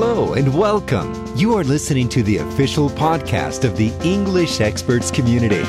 Hello 0.00 0.34
and 0.34 0.54
welcome. 0.56 1.12
You 1.34 1.56
are 1.58 1.64
listening 1.64 2.08
to 2.10 2.22
the 2.22 2.36
official 2.36 2.88
podcast 2.88 3.64
of 3.64 3.76
the 3.76 3.92
English 4.04 4.60
Experts 4.60 5.10
Community. 5.10 5.64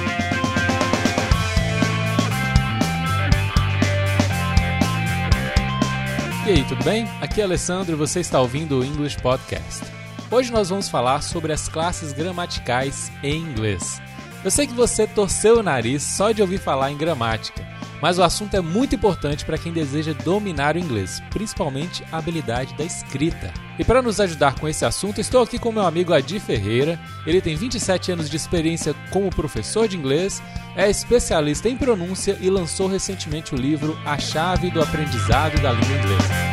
E 6.46 6.52
aí, 6.52 6.64
tudo 6.68 6.84
bem? 6.84 7.08
Aqui 7.20 7.42
é 7.42 7.44
Alessandro 7.44 7.94
e 7.94 7.96
você 7.96 8.20
está 8.20 8.40
ouvindo 8.40 8.82
o 8.82 8.86
English 8.86 9.18
Podcast. 9.18 9.84
Hoje 10.30 10.52
nós 10.52 10.70
vamos 10.70 10.88
falar 10.88 11.24
sobre 11.24 11.52
as 11.52 11.68
classes 11.68 12.14
gramaticais 12.14 13.12
em 13.24 13.42
inglês. 13.42 14.00
Eu 14.46 14.52
sei 14.52 14.68
que 14.68 14.76
você 14.76 15.08
torceu 15.08 15.58
o 15.58 15.64
nariz 15.64 16.04
só 16.04 16.32
de 16.32 16.44
ouvir 16.44 16.60
falar 16.60 16.92
em 16.92 16.98
gramática, 16.98 17.66
mas 18.02 18.18
o 18.18 18.24
assunto 18.24 18.56
é 18.56 18.62
muito 18.62 18.96
importante 18.96 19.46
para 19.46 19.58
quem 19.58 19.72
deseja 19.72 20.14
dominar 20.14 20.76
o 20.76 20.80
inglês, 20.80 21.22
principalmente 21.30 22.04
a 22.12 22.18
habilidade 22.18 22.76
da 22.76 22.84
escrita. 22.84 23.52
E 23.78 23.84
para 23.84 24.02
nos 24.02 24.20
ajudar 24.20 24.56
com 24.56 24.68
esse 24.68 24.86
assunto, 24.86 25.22
estou 25.22 25.42
aqui 25.42 25.58
com 25.58 25.72
meu 25.72 25.86
amigo 25.86 26.14
Adi 26.14 26.40
Ferreira. 26.40 27.00
Ele 27.26 27.42
tem 27.42 27.56
27 27.56 28.12
anos 28.12 28.30
de 28.30 28.36
experiência 28.36 28.94
como 29.12 29.30
professor 29.30 29.88
de 29.88 29.98
inglês, 29.98 30.42
é 30.76 30.90
especialista 30.90 31.70
em 31.70 31.78
pronúncia 31.78 32.38
e 32.42 32.50
lançou 32.50 32.88
recentemente 32.88 33.54
o 33.54 33.58
livro 33.58 33.98
A 34.06 34.18
Chave 34.18 34.70
do 34.70 34.82
Aprendizado 34.82 35.62
da 35.62 35.72
Língua 35.72 35.98
Inglesa. 35.98 36.49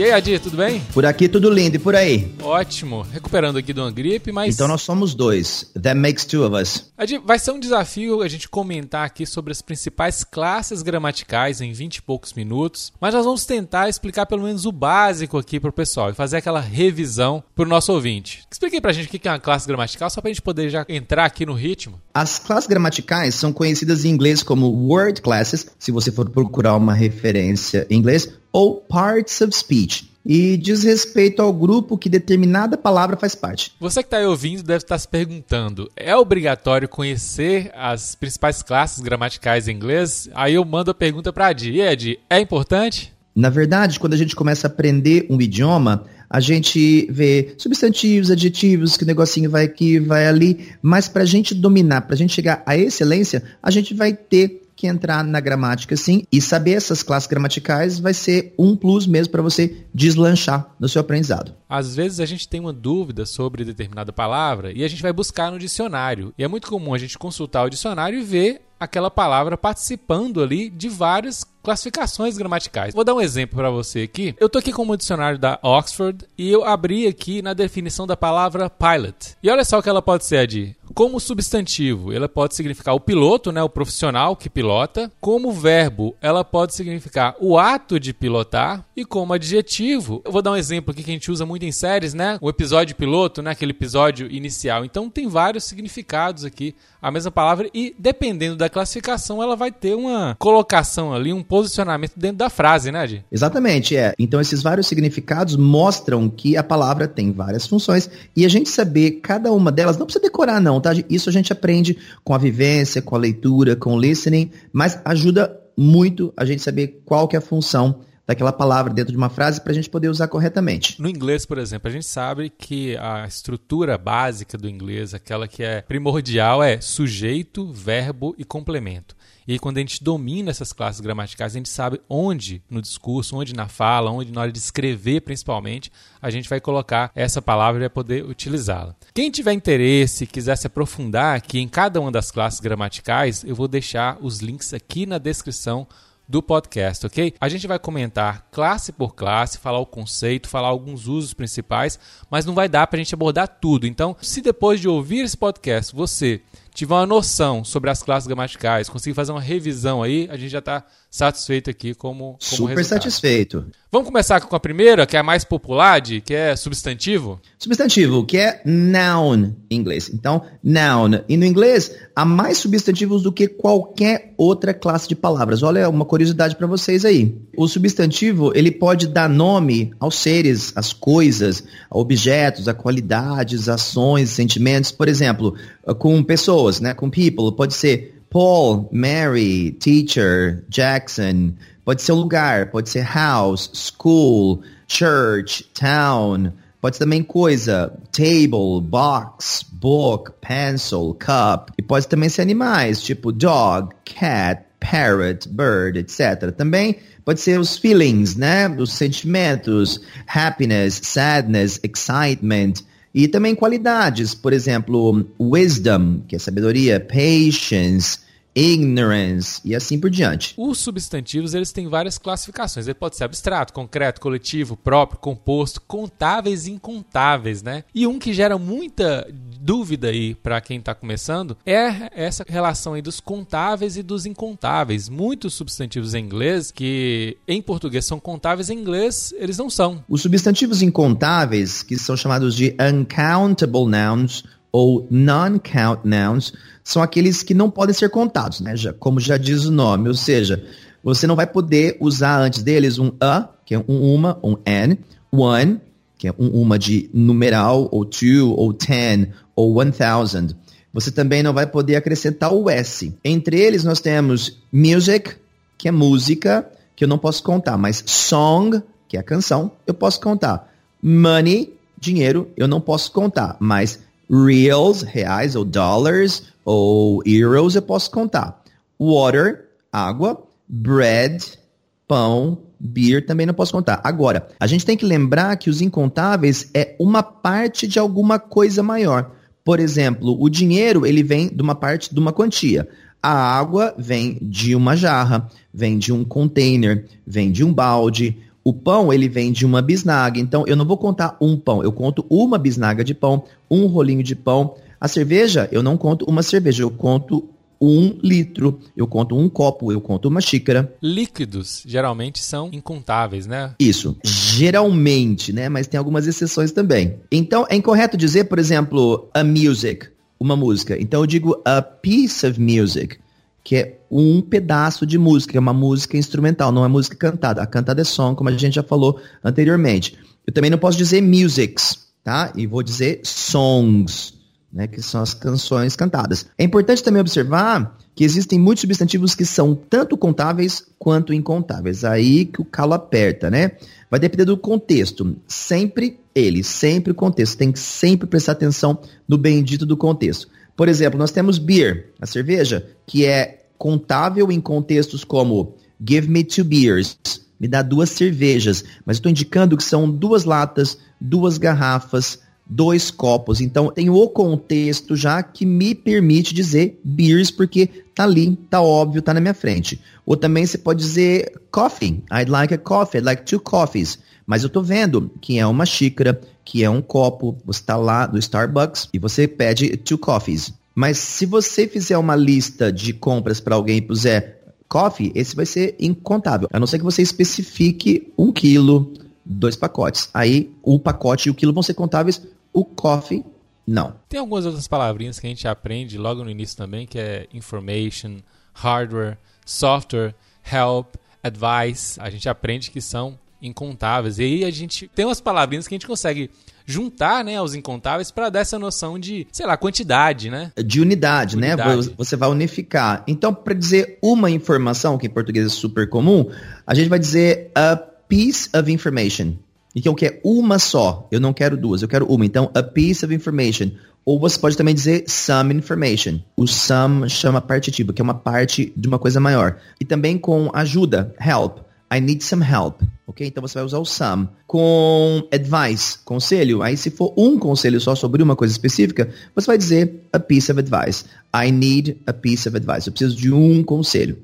E 0.00 0.02
aí, 0.02 0.12
Adi, 0.12 0.38
tudo 0.38 0.56
bem? 0.56 0.80
Por 0.94 1.04
aqui 1.04 1.28
tudo 1.28 1.50
lindo 1.50 1.76
e 1.76 1.78
por 1.78 1.94
aí? 1.94 2.34
Ótimo. 2.42 3.02
Recuperando 3.12 3.58
aqui 3.58 3.70
de 3.70 3.80
uma 3.80 3.90
gripe, 3.90 4.32
mas. 4.32 4.54
Então 4.54 4.66
nós 4.66 4.80
somos 4.80 5.14
dois. 5.14 5.70
That 5.74 5.94
makes 5.94 6.24
two 6.24 6.42
of 6.42 6.56
us. 6.56 6.90
Adi, 6.96 7.18
vai 7.18 7.38
ser 7.38 7.50
um 7.50 7.60
desafio 7.60 8.22
a 8.22 8.28
gente 8.28 8.48
comentar 8.48 9.04
aqui 9.04 9.26
sobre 9.26 9.52
as 9.52 9.60
principais 9.60 10.24
classes 10.24 10.80
gramaticais 10.80 11.60
em 11.60 11.74
20 11.74 11.96
e 11.96 12.00
poucos 12.02 12.32
minutos, 12.32 12.94
mas 12.98 13.12
nós 13.12 13.26
vamos 13.26 13.44
tentar 13.44 13.90
explicar 13.90 14.24
pelo 14.24 14.42
menos 14.42 14.64
o 14.64 14.72
básico 14.72 15.36
aqui 15.36 15.60
pro 15.60 15.70
pessoal 15.70 16.08
e 16.08 16.14
fazer 16.14 16.38
aquela 16.38 16.60
revisão 16.60 17.44
pro 17.54 17.68
nosso 17.68 17.92
ouvinte. 17.92 18.42
Explique 18.50 18.80
pra 18.80 18.92
gente 18.92 19.06
o 19.06 19.10
que 19.10 19.28
é 19.28 19.30
uma 19.30 19.38
classe 19.38 19.68
gramatical, 19.68 20.08
só 20.08 20.22
pra 20.22 20.30
gente 20.30 20.40
poder 20.40 20.70
já 20.70 20.86
entrar 20.88 21.26
aqui 21.26 21.44
no 21.44 21.52
ritmo. 21.52 22.00
As 22.14 22.38
classes 22.38 22.66
gramaticais 22.66 23.34
são 23.34 23.52
conhecidas 23.52 24.06
em 24.06 24.08
inglês 24.08 24.42
como 24.42 24.66
word 24.66 25.20
classes, 25.20 25.66
se 25.78 25.92
você 25.92 26.10
for 26.10 26.30
procurar 26.30 26.74
uma 26.74 26.94
referência 26.94 27.86
em 27.90 27.98
inglês, 27.98 28.39
ou 28.52 28.76
parts 28.76 29.40
of 29.40 29.52
speech. 29.52 30.10
E 30.24 30.56
diz 30.58 30.82
respeito 30.82 31.40
ao 31.40 31.52
grupo 31.52 31.96
que 31.96 32.08
determinada 32.08 32.76
palavra 32.76 33.16
faz 33.16 33.34
parte. 33.34 33.72
Você 33.80 34.02
que 34.02 34.06
está 34.06 34.18
aí 34.18 34.26
ouvindo 34.26 34.62
deve 34.62 34.84
estar 34.84 34.98
se 34.98 35.08
perguntando: 35.08 35.90
é 35.96 36.14
obrigatório 36.14 36.88
conhecer 36.88 37.70
as 37.74 38.14
principais 38.14 38.62
classes 38.62 39.00
gramaticais 39.00 39.66
em 39.66 39.72
inglês? 39.72 40.28
Aí 40.34 40.54
eu 40.54 40.64
mando 40.64 40.90
a 40.90 40.94
pergunta 40.94 41.32
para 41.32 41.48
Adi. 41.48 41.72
E 41.72 41.82
Adi, 41.82 42.18
é 42.28 42.38
importante? 42.38 43.12
Na 43.34 43.48
verdade, 43.48 43.98
quando 43.98 44.12
a 44.12 44.16
gente 44.16 44.36
começa 44.36 44.66
a 44.66 44.70
aprender 44.70 45.26
um 45.30 45.40
idioma, 45.40 46.04
a 46.28 46.38
gente 46.38 47.08
vê 47.10 47.54
substantivos, 47.56 48.30
adjetivos, 48.30 48.96
que 48.96 49.04
o 49.04 49.06
negocinho 49.06 49.50
vai 49.50 49.64
aqui, 49.64 49.98
vai 49.98 50.26
ali, 50.26 50.68
mas 50.82 51.08
para 51.08 51.22
a 51.22 51.26
gente 51.26 51.54
dominar, 51.54 52.02
para 52.02 52.14
a 52.14 52.18
gente 52.18 52.32
chegar 52.32 52.62
à 52.66 52.76
excelência, 52.76 53.42
a 53.62 53.70
gente 53.70 53.94
vai 53.94 54.12
ter 54.12 54.59
que 54.80 54.86
entrar 54.86 55.22
na 55.22 55.40
gramática 55.40 55.94
sim 55.94 56.24
e 56.32 56.40
saber 56.40 56.72
essas 56.72 57.02
classes 57.02 57.28
gramaticais 57.28 57.98
vai 57.98 58.14
ser 58.14 58.54
um 58.58 58.74
plus 58.74 59.06
mesmo 59.06 59.30
para 59.30 59.42
você 59.42 59.84
deslanchar 59.92 60.74
no 60.80 60.88
seu 60.88 61.02
aprendizado. 61.02 61.54
Às 61.68 61.94
vezes 61.94 62.18
a 62.18 62.24
gente 62.24 62.48
tem 62.48 62.60
uma 62.60 62.72
dúvida 62.72 63.26
sobre 63.26 63.62
determinada 63.62 64.10
palavra 64.10 64.72
e 64.72 64.82
a 64.82 64.88
gente 64.88 65.02
vai 65.02 65.12
buscar 65.12 65.52
no 65.52 65.58
dicionário. 65.58 66.32
E 66.38 66.42
é 66.42 66.48
muito 66.48 66.68
comum 66.68 66.94
a 66.94 66.98
gente 66.98 67.18
consultar 67.18 67.64
o 67.64 67.68
dicionário 67.68 68.18
e 68.18 68.22
ver 68.22 68.62
aquela 68.80 69.10
palavra 69.10 69.58
participando 69.58 70.42
ali 70.42 70.70
de 70.70 70.88
várias 70.88 71.44
classificações 71.62 72.36
gramaticais. 72.36 72.94
Vou 72.94 73.04
dar 73.04 73.14
um 73.14 73.20
exemplo 73.20 73.56
para 73.56 73.70
você 73.70 74.00
aqui. 74.02 74.34
Eu 74.38 74.48
tô 74.48 74.58
aqui 74.58 74.72
com 74.72 74.88
o 74.88 74.96
dicionário 74.96 75.38
da 75.38 75.58
Oxford 75.62 76.24
e 76.36 76.50
eu 76.50 76.64
abri 76.64 77.06
aqui 77.06 77.42
na 77.42 77.54
definição 77.54 78.06
da 78.06 78.16
palavra 78.16 78.70
pilot. 78.70 79.36
E 79.42 79.50
olha 79.50 79.64
só 79.64 79.78
o 79.78 79.82
que 79.82 79.88
ela 79.88 80.02
pode 80.02 80.24
ser 80.24 80.46
de 80.46 80.76
como 80.94 81.20
substantivo, 81.20 82.12
ela 82.12 82.28
pode 82.28 82.54
significar 82.54 82.94
o 82.94 83.00
piloto, 83.00 83.52
né, 83.52 83.62
o 83.62 83.68
profissional 83.68 84.34
que 84.34 84.50
pilota. 84.50 85.10
Como 85.20 85.52
verbo, 85.52 86.16
ela 86.20 86.44
pode 86.44 86.74
significar 86.74 87.36
o 87.40 87.58
ato 87.58 88.00
de 88.00 88.12
pilotar. 88.12 88.84
E 88.96 89.04
como 89.04 89.32
adjetivo, 89.32 90.20
eu 90.24 90.32
vou 90.32 90.42
dar 90.42 90.52
um 90.52 90.56
exemplo 90.56 90.90
aqui 90.90 91.02
que 91.02 91.10
a 91.10 91.14
gente 91.14 91.30
usa 91.30 91.46
muito 91.46 91.64
em 91.64 91.72
séries, 91.72 92.12
né? 92.12 92.38
O 92.40 92.48
episódio 92.48 92.96
piloto, 92.96 93.40
né, 93.42 93.52
aquele 93.52 93.70
episódio 93.70 94.30
inicial. 94.30 94.84
Então 94.84 95.08
tem 95.08 95.28
vários 95.28 95.64
significados 95.64 96.44
aqui, 96.44 96.74
a 97.00 97.10
mesma 97.10 97.30
palavra 97.30 97.70
e 97.72 97.94
dependendo 97.98 98.56
da 98.56 98.68
classificação, 98.68 99.42
ela 99.42 99.56
vai 99.56 99.72
ter 99.72 99.94
uma 99.94 100.36
colocação 100.38 101.14
ali, 101.14 101.32
um 101.32 101.42
posicionamento 101.50 102.12
dentro 102.16 102.38
da 102.38 102.48
frase, 102.48 102.92
né, 102.92 103.06
Di? 103.06 103.24
Exatamente, 103.30 103.96
é. 103.96 104.14
Então 104.18 104.40
esses 104.40 104.62
vários 104.62 104.86
significados 104.86 105.56
mostram 105.56 106.30
que 106.30 106.56
a 106.56 106.62
palavra 106.62 107.08
tem 107.08 107.32
várias 107.32 107.66
funções 107.66 108.08
e 108.36 108.46
a 108.46 108.48
gente 108.48 108.70
saber 108.70 109.20
cada 109.20 109.52
uma 109.52 109.72
delas, 109.72 109.98
não 109.98 110.06
precisa 110.06 110.22
decorar 110.22 110.60
não, 110.60 110.80
tá? 110.80 110.92
Isso 111.10 111.28
a 111.28 111.32
gente 111.32 111.52
aprende 111.52 111.98
com 112.22 112.32
a 112.32 112.38
vivência, 112.38 113.02
com 113.02 113.16
a 113.16 113.18
leitura, 113.18 113.74
com 113.74 113.94
o 113.94 114.00
listening, 114.00 114.50
mas 114.72 115.00
ajuda 115.04 115.60
muito 115.76 116.32
a 116.36 116.44
gente 116.44 116.62
saber 116.62 117.02
qual 117.04 117.26
que 117.26 117.34
é 117.34 117.38
a 117.40 117.42
função 117.42 118.00
daquela 118.30 118.52
palavra 118.52 118.94
dentro 118.94 119.10
de 119.10 119.18
uma 119.18 119.28
frase 119.28 119.60
para 119.60 119.72
a 119.72 119.74
gente 119.74 119.90
poder 119.90 120.08
usar 120.08 120.28
corretamente. 120.28 121.02
No 121.02 121.08
inglês, 121.08 121.44
por 121.44 121.58
exemplo, 121.58 121.88
a 121.88 121.92
gente 121.92 122.06
sabe 122.06 122.48
que 122.48 122.96
a 122.96 123.26
estrutura 123.26 123.98
básica 123.98 124.56
do 124.56 124.68
inglês, 124.68 125.12
aquela 125.12 125.48
que 125.48 125.64
é 125.64 125.80
primordial, 125.82 126.62
é 126.62 126.80
sujeito, 126.80 127.72
verbo 127.72 128.32
e 128.38 128.44
complemento. 128.44 129.16
E 129.50 129.58
quando 129.58 129.78
a 129.78 129.80
gente 129.80 130.04
domina 130.04 130.52
essas 130.52 130.72
classes 130.72 131.00
gramaticais, 131.00 131.54
a 131.54 131.58
gente 131.58 131.68
sabe 131.68 132.00
onde 132.08 132.62
no 132.70 132.80
discurso, 132.80 133.36
onde 133.36 133.52
na 133.52 133.66
fala, 133.66 134.08
onde 134.12 134.30
na 134.30 134.42
hora 134.42 134.52
de 134.52 134.58
escrever, 134.60 135.22
principalmente, 135.22 135.90
a 136.22 136.30
gente 136.30 136.48
vai 136.48 136.60
colocar 136.60 137.10
essa 137.16 137.42
palavra 137.42 137.80
e 137.80 137.82
vai 137.82 137.90
poder 137.90 138.24
utilizá-la. 138.24 138.94
Quem 139.12 139.28
tiver 139.28 139.52
interesse, 139.52 140.24
quiser 140.24 140.54
se 140.54 140.68
aprofundar 140.68 141.36
aqui 141.36 141.58
em 141.58 141.66
cada 141.66 142.00
uma 142.00 142.12
das 142.12 142.30
classes 142.30 142.60
gramaticais, 142.60 143.42
eu 143.42 143.56
vou 143.56 143.66
deixar 143.66 144.18
os 144.20 144.38
links 144.38 144.72
aqui 144.72 145.04
na 145.04 145.18
descrição 145.18 145.84
do 146.28 146.40
podcast, 146.40 147.04
ok? 147.04 147.34
A 147.40 147.48
gente 147.48 147.66
vai 147.66 147.76
comentar 147.76 148.46
classe 148.52 148.92
por 148.92 149.16
classe, 149.16 149.58
falar 149.58 149.80
o 149.80 149.86
conceito, 149.86 150.48
falar 150.48 150.68
alguns 150.68 151.08
usos 151.08 151.34
principais, 151.34 151.98
mas 152.30 152.46
não 152.46 152.54
vai 152.54 152.68
dar 152.68 152.86
para 152.86 153.00
a 153.00 153.02
gente 153.02 153.12
abordar 153.12 153.48
tudo. 153.60 153.84
Então, 153.84 154.16
se 154.22 154.40
depois 154.40 154.78
de 154.78 154.86
ouvir 154.86 155.24
esse 155.24 155.36
podcast 155.36 155.92
você 155.92 156.40
tiver 156.74 156.94
uma 156.94 157.06
noção 157.06 157.64
sobre 157.64 157.90
as 157.90 158.02
classes 158.02 158.26
gramaticais, 158.26 158.88
conseguir 158.88 159.14
fazer 159.14 159.32
uma 159.32 159.40
revisão 159.40 160.02
aí, 160.02 160.28
a 160.30 160.36
gente 160.36 160.50
já 160.50 160.60
está 160.60 160.84
satisfeito 161.10 161.68
aqui 161.68 161.92
como, 161.92 162.24
como 162.24 162.36
Super 162.38 162.76
resultado. 162.76 163.02
satisfeito. 163.02 163.66
Vamos 163.90 164.06
começar 164.06 164.40
com 164.40 164.54
a 164.54 164.60
primeira, 164.60 165.04
que 165.04 165.16
é 165.16 165.20
a 165.20 165.22
mais 165.24 165.42
popular, 165.42 166.00
de, 166.00 166.20
que 166.20 166.32
é 166.32 166.54
substantivo? 166.54 167.40
Substantivo, 167.58 168.24
que 168.24 168.36
é 168.36 168.62
noun 168.64 169.52
em 169.68 169.76
inglês. 169.76 170.08
Então, 170.14 170.44
noun. 170.62 171.24
E 171.28 171.36
no 171.36 171.44
inglês, 171.44 171.92
há 172.14 172.24
mais 172.24 172.58
substantivos 172.58 173.24
do 173.24 173.32
que 173.32 173.48
qualquer 173.48 174.32
outra 174.36 174.72
classe 174.72 175.08
de 175.08 175.16
palavras. 175.16 175.64
Olha 175.64 175.88
uma 175.88 176.04
curiosidade 176.04 176.54
para 176.54 176.68
vocês 176.68 177.04
aí. 177.04 177.36
O 177.56 177.66
substantivo, 177.66 178.52
ele 178.54 178.70
pode 178.70 179.08
dar 179.08 179.28
nome 179.28 179.92
aos 179.98 180.14
seres, 180.14 180.72
às 180.76 180.92
coisas, 180.92 181.64
a 181.90 181.98
objetos, 181.98 182.68
a 182.68 182.74
qualidades, 182.74 183.68
ações, 183.68 184.30
sentimentos. 184.30 184.92
Por 184.92 185.08
exemplo, 185.08 185.56
com 185.94 186.22
pessoas, 186.22 186.80
né? 186.80 186.94
Com 186.94 187.10
people, 187.10 187.52
pode 187.52 187.74
ser 187.74 188.22
Paul, 188.30 188.88
Mary, 188.92 189.72
teacher, 189.72 190.64
Jackson. 190.68 191.52
Pode 191.84 192.02
ser 192.02 192.12
lugar, 192.12 192.70
pode 192.70 192.88
ser 192.88 193.02
house, 193.02 193.70
school, 193.74 194.62
church, 194.86 195.64
town. 195.74 196.52
Pode 196.80 196.96
ser 196.96 197.04
também 197.04 197.22
coisa, 197.22 197.92
table, 198.12 198.80
box, 198.82 199.64
book, 199.72 200.32
pencil, 200.40 201.14
cup. 201.18 201.70
E 201.76 201.82
pode 201.82 202.06
também 202.06 202.28
ser 202.28 202.42
animais, 202.42 203.02
tipo 203.02 203.32
dog, 203.32 203.92
cat, 204.04 204.62
parrot, 204.78 205.48
bird, 205.48 205.98
etc. 205.98 206.52
Também 206.56 206.96
pode 207.24 207.40
ser 207.40 207.60
os 207.60 207.76
feelings, 207.76 208.36
né? 208.36 208.68
Os 208.68 208.92
sentimentos, 208.92 210.00
happiness, 210.26 211.00
sadness, 211.02 211.80
excitement. 211.82 212.74
E 213.12 213.26
também 213.26 213.54
qualidades, 213.54 214.34
por 214.34 214.52
exemplo, 214.52 215.26
wisdom, 215.38 216.20
que 216.28 216.36
é 216.36 216.38
sabedoria, 216.38 217.00
patience, 217.00 218.20
ignorance 218.54 219.60
e 219.64 219.74
assim 219.74 219.98
por 219.98 220.10
diante. 220.10 220.54
Os 220.56 220.78
substantivos 220.78 221.54
eles 221.54 221.72
têm 221.72 221.88
várias 221.88 222.18
classificações. 222.18 222.86
Ele 222.86 222.94
pode 222.94 223.16
ser 223.16 223.24
abstrato, 223.24 223.72
concreto, 223.72 224.20
coletivo, 224.20 224.76
próprio, 224.76 225.18
composto, 225.18 225.80
contáveis 225.80 226.66
e 226.66 226.72
incontáveis, 226.72 227.62
né? 227.62 227.84
E 227.94 228.06
um 228.06 228.18
que 228.18 228.32
gera 228.32 228.58
muita 228.58 229.26
dúvida 229.60 230.08
aí 230.08 230.34
para 230.34 230.60
quem 230.60 230.78
está 230.78 230.94
começando 230.94 231.56
é 231.64 232.10
essa 232.12 232.44
relação 232.48 232.94
aí 232.94 233.02
dos 233.02 233.20
contáveis 233.20 233.96
e 233.96 234.02
dos 234.02 234.26
incontáveis. 234.26 235.08
Muitos 235.08 235.54
substantivos 235.54 236.14
em 236.14 236.24
inglês 236.24 236.70
que 236.70 237.36
em 237.46 237.60
português 237.60 238.04
são 238.04 238.18
contáveis, 238.18 238.70
em 238.70 238.78
inglês 238.78 239.34
eles 239.36 239.58
não 239.58 239.70
são. 239.70 240.04
Os 240.08 240.22
substantivos 240.22 240.82
incontáveis, 240.82 241.82
que 241.82 241.96
são 241.96 242.16
chamados 242.16 242.54
de 242.54 242.76
uncountable 242.80 243.86
nouns, 243.86 244.44
ou 244.72 245.06
non-count 245.10 246.02
nouns 246.04 246.52
são 246.82 247.02
aqueles 247.02 247.42
que 247.42 247.54
não 247.54 247.70
podem 247.70 247.94
ser 247.94 248.10
contados, 248.10 248.60
né? 248.60 248.76
Já, 248.76 248.92
como 248.92 249.20
já 249.20 249.36
diz 249.36 249.64
o 249.64 249.70
nome, 249.70 250.08
ou 250.08 250.14
seja, 250.14 250.64
você 251.02 251.26
não 251.26 251.36
vai 251.36 251.46
poder 251.46 251.96
usar 252.00 252.40
antes 252.40 252.62
deles 252.62 252.98
um 252.98 253.12
a, 253.20 253.48
que 253.64 253.74
é 253.74 253.78
um 253.78 254.14
uma, 254.14 254.38
um 254.42 254.56
an, 254.66 254.96
one, 255.32 255.80
que 256.18 256.28
é 256.28 256.34
um 256.38 256.48
uma 256.48 256.78
de 256.78 257.08
numeral, 257.14 257.88
ou 257.90 258.04
two, 258.04 258.54
ou 258.56 258.72
ten, 258.72 259.28
ou 259.56 259.78
one 259.78 259.92
thousand. 259.92 260.48
Você 260.92 261.10
também 261.10 261.42
não 261.42 261.54
vai 261.54 261.66
poder 261.66 261.96
acrescentar 261.96 262.52
o 262.52 262.68
s. 262.68 263.16
Entre 263.24 263.58
eles 263.58 263.84
nós 263.84 264.00
temos 264.00 264.58
music, 264.72 265.36
que 265.78 265.88
é 265.88 265.92
música, 265.92 266.68
que 266.96 267.04
eu 267.04 267.08
não 267.08 267.16
posso 267.16 267.42
contar, 267.42 267.78
mas 267.78 268.02
song, 268.06 268.82
que 269.08 269.16
é 269.16 269.20
a 269.20 269.22
canção, 269.22 269.72
eu 269.86 269.94
posso 269.94 270.20
contar. 270.20 270.70
Money, 271.02 271.72
dinheiro, 271.98 272.48
eu 272.56 272.68
não 272.68 272.80
posso 272.80 273.10
contar, 273.12 273.56
mas 273.58 274.00
reals, 274.30 275.02
reais 275.02 275.56
ou 275.56 275.64
dollars 275.64 276.44
ou 276.64 277.22
euros 277.26 277.74
eu 277.74 277.82
posso 277.82 278.10
contar. 278.10 278.62
Water, 278.98 279.66
água, 279.92 280.42
bread, 280.68 281.58
pão, 282.06 282.58
beer 282.78 283.26
também 283.26 283.46
não 283.46 283.54
posso 283.54 283.72
contar. 283.72 284.00
Agora, 284.04 284.48
a 284.58 284.66
gente 284.66 284.86
tem 284.86 284.96
que 284.96 285.04
lembrar 285.04 285.56
que 285.56 285.68
os 285.68 285.82
incontáveis 285.82 286.70
é 286.72 286.94
uma 286.98 287.22
parte 287.22 287.86
de 287.86 287.98
alguma 287.98 288.38
coisa 288.38 288.82
maior. 288.82 289.32
Por 289.64 289.80
exemplo, 289.80 290.36
o 290.40 290.48
dinheiro 290.48 291.04
ele 291.04 291.22
vem 291.22 291.48
de 291.48 291.62
uma 291.62 291.74
parte 291.74 292.12
de 292.12 292.18
uma 292.18 292.32
quantia. 292.32 292.88
A 293.22 293.58
água 293.58 293.94
vem 293.98 294.38
de 294.40 294.74
uma 294.74 294.96
jarra, 294.96 295.46
vem 295.72 295.98
de 295.98 296.12
um 296.12 296.24
container, 296.24 297.04
vem 297.26 297.52
de 297.52 297.62
um 297.62 297.72
balde. 297.72 298.36
O 298.70 298.72
pão, 298.72 299.12
ele 299.12 299.28
vem 299.28 299.50
de 299.50 299.66
uma 299.66 299.82
bisnaga. 299.82 300.38
Então, 300.38 300.62
eu 300.64 300.76
não 300.76 300.84
vou 300.84 300.96
contar 300.96 301.36
um 301.40 301.56
pão, 301.56 301.82
eu 301.82 301.90
conto 301.90 302.24
uma 302.30 302.56
bisnaga 302.56 303.02
de 303.02 303.12
pão, 303.12 303.42
um 303.68 303.86
rolinho 303.86 304.22
de 304.22 304.36
pão. 304.36 304.76
A 305.00 305.08
cerveja, 305.08 305.68
eu 305.72 305.82
não 305.82 305.96
conto 305.96 306.24
uma 306.26 306.40
cerveja, 306.40 306.84
eu 306.84 306.90
conto 306.92 307.48
um 307.80 308.16
litro, 308.22 308.78
eu 308.96 309.08
conto 309.08 309.36
um 309.36 309.48
copo, 309.48 309.90
eu 309.90 310.00
conto 310.00 310.28
uma 310.28 310.40
xícara. 310.40 310.94
Líquidos 311.02 311.82
geralmente 311.84 312.40
são 312.44 312.70
incontáveis, 312.72 313.44
né? 313.44 313.74
Isso, 313.76 314.16
geralmente, 314.22 315.52
né? 315.52 315.68
Mas 315.68 315.88
tem 315.88 315.98
algumas 315.98 316.28
exceções 316.28 316.70
também. 316.70 317.16
Então, 317.28 317.66
é 317.68 317.74
incorreto 317.74 318.16
dizer, 318.16 318.44
por 318.44 318.60
exemplo, 318.60 319.28
a 319.34 319.42
music, 319.42 320.06
uma 320.38 320.54
música. 320.54 320.96
Então, 320.96 321.22
eu 321.22 321.26
digo 321.26 321.60
a 321.64 321.82
piece 321.82 322.46
of 322.46 322.60
music 322.60 323.18
que 323.62 323.76
é 323.76 324.00
um 324.10 324.40
pedaço 324.40 325.06
de 325.06 325.18
música, 325.18 325.56
é 325.56 325.60
uma 325.60 325.72
música 325.72 326.16
instrumental, 326.16 326.72
não 326.72 326.84
é 326.84 326.88
música 326.88 327.16
cantada. 327.16 327.62
A 327.62 327.66
cantada 327.66 328.00
é 328.00 328.04
song, 328.04 328.36
como 328.36 328.48
a 328.48 328.52
gente 328.52 328.74
já 328.74 328.82
falou 328.82 329.20
anteriormente. 329.44 330.18
Eu 330.46 330.52
também 330.52 330.70
não 330.70 330.78
posso 330.78 330.98
dizer 330.98 331.22
musics, 331.22 332.08
tá? 332.24 332.52
E 332.56 332.66
vou 332.66 332.82
dizer 332.82 333.20
songs, 333.22 334.34
né, 334.72 334.86
que 334.86 335.02
são 335.02 335.20
as 335.20 335.34
canções 335.34 335.96
cantadas. 335.96 336.46
É 336.56 336.64
importante 336.64 337.02
também 337.02 337.20
observar 337.20 337.96
que 338.14 338.24
existem 338.24 338.58
muitos 338.58 338.82
substantivos 338.82 339.34
que 339.34 339.44
são 339.44 339.74
tanto 339.74 340.16
contáveis 340.16 340.84
quanto 340.98 341.32
incontáveis. 341.32 342.04
Aí 342.04 342.44
que 342.44 342.60
o 342.60 342.64
calo 342.64 342.94
aperta, 342.94 343.50
né? 343.50 343.72
Vai 344.10 344.20
depender 344.20 344.44
do 344.44 344.56
contexto. 344.56 345.36
Sempre 345.46 346.18
ele, 346.34 346.62
sempre 346.62 347.12
o 347.12 347.14
contexto. 347.14 347.56
Tem 347.56 347.72
que 347.72 347.78
sempre 347.78 348.26
prestar 348.26 348.52
atenção 348.52 348.98
no 349.26 349.38
bendito 349.38 349.86
do 349.86 349.96
contexto. 349.96 350.48
Por 350.76 350.88
exemplo, 350.88 351.18
nós 351.18 351.30
temos 351.30 351.58
beer, 351.58 352.12
a 352.20 352.26
cerveja, 352.26 352.86
que 353.06 353.24
é 353.26 353.64
contável 353.78 354.50
em 354.52 354.60
contextos 354.60 355.24
como 355.24 355.74
give 356.06 356.28
me 356.28 356.44
two 356.44 356.64
beers, 356.64 357.18
me 357.58 357.68
dá 357.68 357.82
duas 357.82 358.10
cervejas, 358.10 358.84
mas 359.04 359.18
estou 359.18 359.30
indicando 359.30 359.76
que 359.76 359.84
são 359.84 360.10
duas 360.10 360.44
latas, 360.44 360.98
duas 361.20 361.58
garrafas, 361.58 362.40
dois 362.70 363.10
copos. 363.10 363.60
Então 363.60 363.90
tem 363.90 364.08
o 364.08 364.28
contexto 364.28 365.16
já 365.16 365.42
que 365.42 365.66
me 365.66 365.94
permite 365.94 366.54
dizer 366.54 367.00
beers 367.04 367.50
porque 367.50 367.88
tá 368.14 368.24
ali, 368.24 368.56
tá 368.70 368.80
óbvio, 368.80 369.20
tá 369.20 369.34
na 369.34 369.40
minha 369.40 369.54
frente. 369.54 370.00
Ou 370.24 370.36
também 370.36 370.64
você 370.64 370.78
pode 370.78 371.00
dizer 371.00 371.52
coffee. 371.70 372.22
I'd 372.32 372.50
like 372.50 372.72
a 372.72 372.78
coffee, 372.78 373.18
I'd 373.18 373.26
like 373.26 373.44
two 373.44 373.60
coffees. 373.60 374.18
Mas 374.50 374.64
eu 374.64 374.68
tô 374.68 374.82
vendo 374.82 375.30
que 375.40 375.60
é 375.60 375.64
uma 375.64 375.86
xícara, 375.86 376.40
que 376.64 376.82
é 376.82 376.90
um 376.90 377.00
copo, 377.00 377.56
você 377.64 377.78
está 377.78 377.94
lá 377.94 378.26
no 378.26 378.36
Starbucks 378.36 379.08
e 379.14 379.18
você 379.20 379.46
pede 379.46 379.96
two 379.96 380.18
coffees. 380.18 380.74
Mas 380.92 381.18
se 381.18 381.46
você 381.46 381.86
fizer 381.86 382.18
uma 382.18 382.34
lista 382.34 382.90
de 382.90 383.12
compras 383.12 383.60
para 383.60 383.76
alguém 383.76 383.98
e 383.98 384.02
puser 384.02 384.60
coffee, 384.88 385.30
esse 385.36 385.54
vai 385.54 385.64
ser 385.64 385.94
incontável. 386.00 386.68
A 386.72 386.80
não 386.80 386.86
ser 386.88 386.98
que 386.98 387.04
você 387.04 387.22
especifique 387.22 388.32
um 388.36 388.50
quilo, 388.50 389.14
dois 389.44 389.76
pacotes. 389.76 390.28
Aí 390.34 390.74
o 390.82 390.98
pacote 390.98 391.48
e 391.48 391.52
o 391.52 391.54
quilo 391.54 391.72
vão 391.72 391.84
ser 391.84 391.94
contáveis, 391.94 392.42
o 392.72 392.84
coffee 392.84 393.44
não. 393.86 394.16
Tem 394.28 394.40
algumas 394.40 394.66
outras 394.66 394.88
palavrinhas 394.88 395.38
que 395.38 395.46
a 395.46 395.50
gente 395.50 395.68
aprende 395.68 396.18
logo 396.18 396.42
no 396.42 396.50
início 396.50 396.76
também, 396.76 397.06
que 397.06 397.20
é 397.20 397.46
information, 397.54 398.38
hardware, 398.74 399.38
software, 399.64 400.34
help, 400.68 401.14
advice. 401.40 402.20
A 402.20 402.28
gente 402.28 402.48
aprende 402.48 402.90
que 402.90 403.00
são 403.00 403.38
incontáveis. 403.62 404.38
E 404.38 404.42
aí 404.42 404.64
a 404.64 404.70
gente 404.70 405.10
tem 405.14 405.24
umas 405.24 405.40
palavrinhas 405.40 405.86
que 405.86 405.94
a 405.94 405.96
gente 405.96 406.06
consegue 406.06 406.50
juntar, 406.86 407.44
né, 407.44 407.56
aos 407.56 407.74
incontáveis 407.74 408.30
para 408.30 408.50
dar 408.50 408.60
essa 408.60 408.78
noção 408.78 409.18
de, 409.18 409.46
sei 409.52 409.66
lá, 409.66 409.76
quantidade, 409.76 410.50
né? 410.50 410.72
De 410.76 411.00
unidade, 411.00 411.56
né? 411.56 411.74
unidade. 411.74 412.08
né? 412.08 412.14
Você 412.18 412.36
vai 412.36 412.48
unificar. 412.48 413.22
Então, 413.28 413.54
para 413.54 413.74
dizer 413.74 414.18
uma 414.20 414.50
informação, 414.50 415.16
que 415.16 415.26
em 415.26 415.30
português 415.30 415.66
é 415.66 415.68
super 415.68 416.08
comum, 416.08 416.50
a 416.86 416.94
gente 416.94 417.08
vai 417.08 417.18
dizer 417.18 417.70
a 417.74 417.96
piece 417.96 418.68
of 418.76 418.90
information. 418.90 419.52
Então, 419.94 420.14
que 420.14 420.26
é 420.26 420.40
uma 420.44 420.78
só. 420.78 421.28
Eu 421.30 421.40
não 421.40 421.52
quero 421.52 421.76
duas, 421.76 422.02
eu 422.02 422.08
quero 422.08 422.26
uma. 422.26 422.44
Então, 422.44 422.70
a 422.74 422.82
piece 422.82 423.24
of 423.24 423.34
information. 423.34 423.90
Ou 424.24 424.38
você 424.38 424.58
pode 424.58 424.76
também 424.76 424.94
dizer 424.94 425.24
some 425.26 425.74
information. 425.74 426.40
O 426.56 426.66
some 426.66 427.28
chama 427.28 427.60
partitiva, 427.60 428.12
que 428.12 428.20
é 428.20 428.24
uma 428.24 428.34
parte 428.34 428.92
de 428.96 429.08
uma 429.08 429.18
coisa 429.18 429.40
maior. 429.40 429.78
E 429.98 430.04
também 430.04 430.38
com 430.38 430.70
ajuda, 430.72 431.34
help. 431.40 431.78
I 432.12 432.20
need 432.20 432.42
some 432.42 432.64
help. 432.64 433.02
Ok? 433.24 433.46
Então 433.46 433.60
você 433.60 433.74
vai 433.74 433.84
usar 433.84 433.98
o 433.98 434.04
some. 434.04 434.48
Com 434.66 435.46
advice, 435.52 436.18
conselho. 436.24 436.82
Aí 436.82 436.96
se 436.96 437.08
for 437.08 437.32
um 437.36 437.56
conselho 437.56 438.00
só 438.00 438.16
sobre 438.16 438.42
uma 438.42 438.56
coisa 438.56 438.72
específica, 438.72 439.32
você 439.54 439.68
vai 439.68 439.78
dizer 439.78 440.20
a 440.32 440.40
piece 440.40 440.72
of 440.72 440.80
advice. 440.80 441.24
I 441.54 441.70
need 441.70 442.20
a 442.26 442.32
piece 442.32 442.68
of 442.68 442.76
advice. 442.76 443.06
Eu 443.06 443.12
preciso 443.12 443.36
de 443.36 443.52
um 443.52 443.84
conselho. 443.84 444.36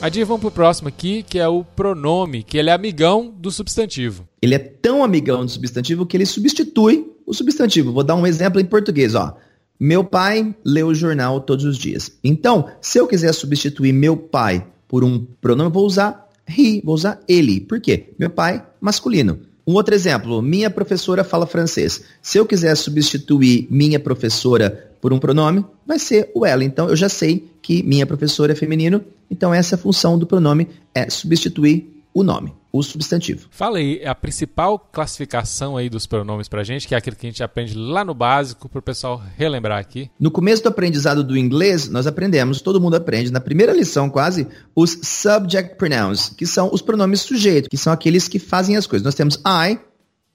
Adir, 0.00 0.24
vamos 0.24 0.40
pro 0.40 0.50
próximo 0.50 0.88
aqui, 0.88 1.22
que 1.22 1.38
é 1.38 1.46
o 1.46 1.62
pronome, 1.62 2.42
que 2.42 2.56
ele 2.56 2.70
é 2.70 2.72
amigão 2.72 3.30
do 3.38 3.50
substantivo. 3.50 4.26
Ele 4.40 4.54
é 4.54 4.58
tão 4.58 5.04
amigão 5.04 5.44
do 5.44 5.50
substantivo 5.50 6.06
que 6.06 6.16
ele 6.16 6.24
substitui 6.24 7.06
o 7.26 7.34
substantivo. 7.34 7.92
Vou 7.92 8.02
dar 8.02 8.14
um 8.14 8.26
exemplo 8.26 8.58
em 8.58 8.64
português, 8.64 9.14
ó. 9.14 9.36
Meu 9.78 10.02
pai 10.02 10.54
lê 10.64 10.82
o 10.82 10.94
jornal 10.94 11.40
todos 11.40 11.64
os 11.64 11.78
dias. 11.78 12.12
Então, 12.24 12.70
se 12.80 12.98
eu 12.98 13.06
quiser 13.06 13.32
substituir 13.32 13.92
meu 13.92 14.16
pai 14.16 14.66
por 14.90 15.04
um 15.04 15.24
pronome, 15.40 15.70
vou 15.70 15.86
usar 15.86 16.28
he, 16.48 16.82
vou 16.84 16.96
usar 16.96 17.20
ele. 17.28 17.60
Por 17.60 17.80
quê? 17.80 18.08
Meu 18.18 18.28
pai, 18.28 18.66
masculino. 18.80 19.38
Um 19.64 19.74
outro 19.74 19.94
exemplo, 19.94 20.42
minha 20.42 20.68
professora 20.68 21.22
fala 21.22 21.46
francês. 21.46 22.02
Se 22.20 22.38
eu 22.38 22.44
quiser 22.44 22.74
substituir 22.74 23.68
minha 23.70 24.00
professora 24.00 24.90
por 25.00 25.12
um 25.12 25.20
pronome, 25.20 25.64
vai 25.86 25.96
ser 26.00 26.28
o 26.34 26.44
ela. 26.44 26.64
Então, 26.64 26.88
eu 26.88 26.96
já 26.96 27.08
sei 27.08 27.48
que 27.62 27.84
minha 27.84 28.04
professora 28.04 28.50
é 28.50 28.56
feminino. 28.56 29.00
Então, 29.30 29.54
essa 29.54 29.78
função 29.78 30.18
do 30.18 30.26
pronome 30.26 30.66
é 30.92 31.08
substituir 31.08 31.99
o 32.12 32.22
nome 32.22 32.54
o 32.72 32.82
substantivo. 32.82 33.48
Fala 33.50 33.78
aí, 33.78 34.04
a 34.04 34.14
principal 34.14 34.78
classificação 34.78 35.76
aí 35.76 35.88
dos 35.88 36.06
pronomes 36.06 36.48
pra 36.48 36.62
gente, 36.62 36.86
que 36.86 36.94
é 36.94 36.98
aquilo 36.98 37.16
que 37.16 37.26
a 37.26 37.30
gente 37.30 37.42
aprende 37.42 37.74
lá 37.74 38.04
no 38.04 38.14
básico, 38.14 38.68
pro 38.68 38.80
pessoal 38.80 39.20
relembrar 39.36 39.78
aqui. 39.78 40.10
No 40.18 40.30
começo 40.30 40.62
do 40.62 40.68
aprendizado 40.68 41.24
do 41.24 41.36
inglês, 41.36 41.88
nós 41.88 42.06
aprendemos, 42.06 42.60
todo 42.60 42.80
mundo 42.80 42.94
aprende, 42.94 43.32
na 43.32 43.40
primeira 43.40 43.72
lição 43.72 44.08
quase, 44.08 44.46
os 44.74 44.98
subject 45.02 45.76
pronouns, 45.76 46.28
que 46.28 46.46
são 46.46 46.70
os 46.72 46.80
pronomes 46.80 47.20
sujeito, 47.20 47.68
que 47.68 47.76
são 47.76 47.92
aqueles 47.92 48.28
que 48.28 48.38
fazem 48.38 48.76
as 48.76 48.86
coisas. 48.86 49.04
Nós 49.04 49.14
temos 49.14 49.36
I, 49.46 49.78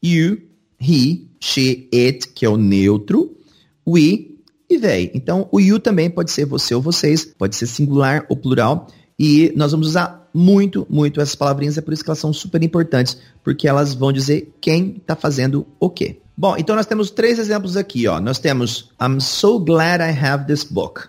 you, 0.04 0.42
he, 0.80 1.28
she, 1.40 1.90
it, 1.94 2.28
que 2.30 2.46
é 2.46 2.50
o 2.50 2.58
neutro, 2.58 3.36
we 3.88 4.36
e 4.70 4.80
they. 4.80 5.12
Então, 5.14 5.48
o 5.52 5.60
you 5.60 5.80
também 5.80 6.10
pode 6.10 6.32
ser 6.32 6.46
você 6.46 6.76
ou 6.76 6.82
vocês, 6.82 7.24
pode 7.38 7.56
ser 7.56 7.68
singular 7.68 8.26
ou 8.28 8.36
plural, 8.36 8.88
e 9.18 9.54
nós 9.56 9.72
vamos 9.72 9.88
usar 9.88 10.30
muito, 10.34 10.86
muito 10.90 11.22
essas 11.22 11.36
palavrinhas, 11.36 11.78
é 11.78 11.82
por 11.82 11.94
isso 11.94 12.04
que 12.04 12.10
elas 12.10 12.20
são 12.20 12.34
super 12.34 12.62
importantes, 12.62 13.18
porque 13.44 13.68
elas 13.68 13.94
vão 13.94 14.12
dizer 14.12 14.54
quem 14.60 14.98
está 14.98 15.16
fazendo 15.16 15.66
o 15.80 15.90
quê. 15.90 16.20
Bom, 16.38 16.58
então 16.58 16.76
nós 16.76 16.86
temos 16.86 17.10
três 17.10 17.40
exemplos 17.40 17.78
aqui, 17.78 18.08
ó. 18.08 18.20
Nós 18.20 18.40
temos 18.40 18.90
I'm 19.02 19.22
so 19.22 19.58
glad 19.58 20.02
I 20.02 20.12
have 20.12 20.46
this 20.46 20.66
book. 20.66 21.08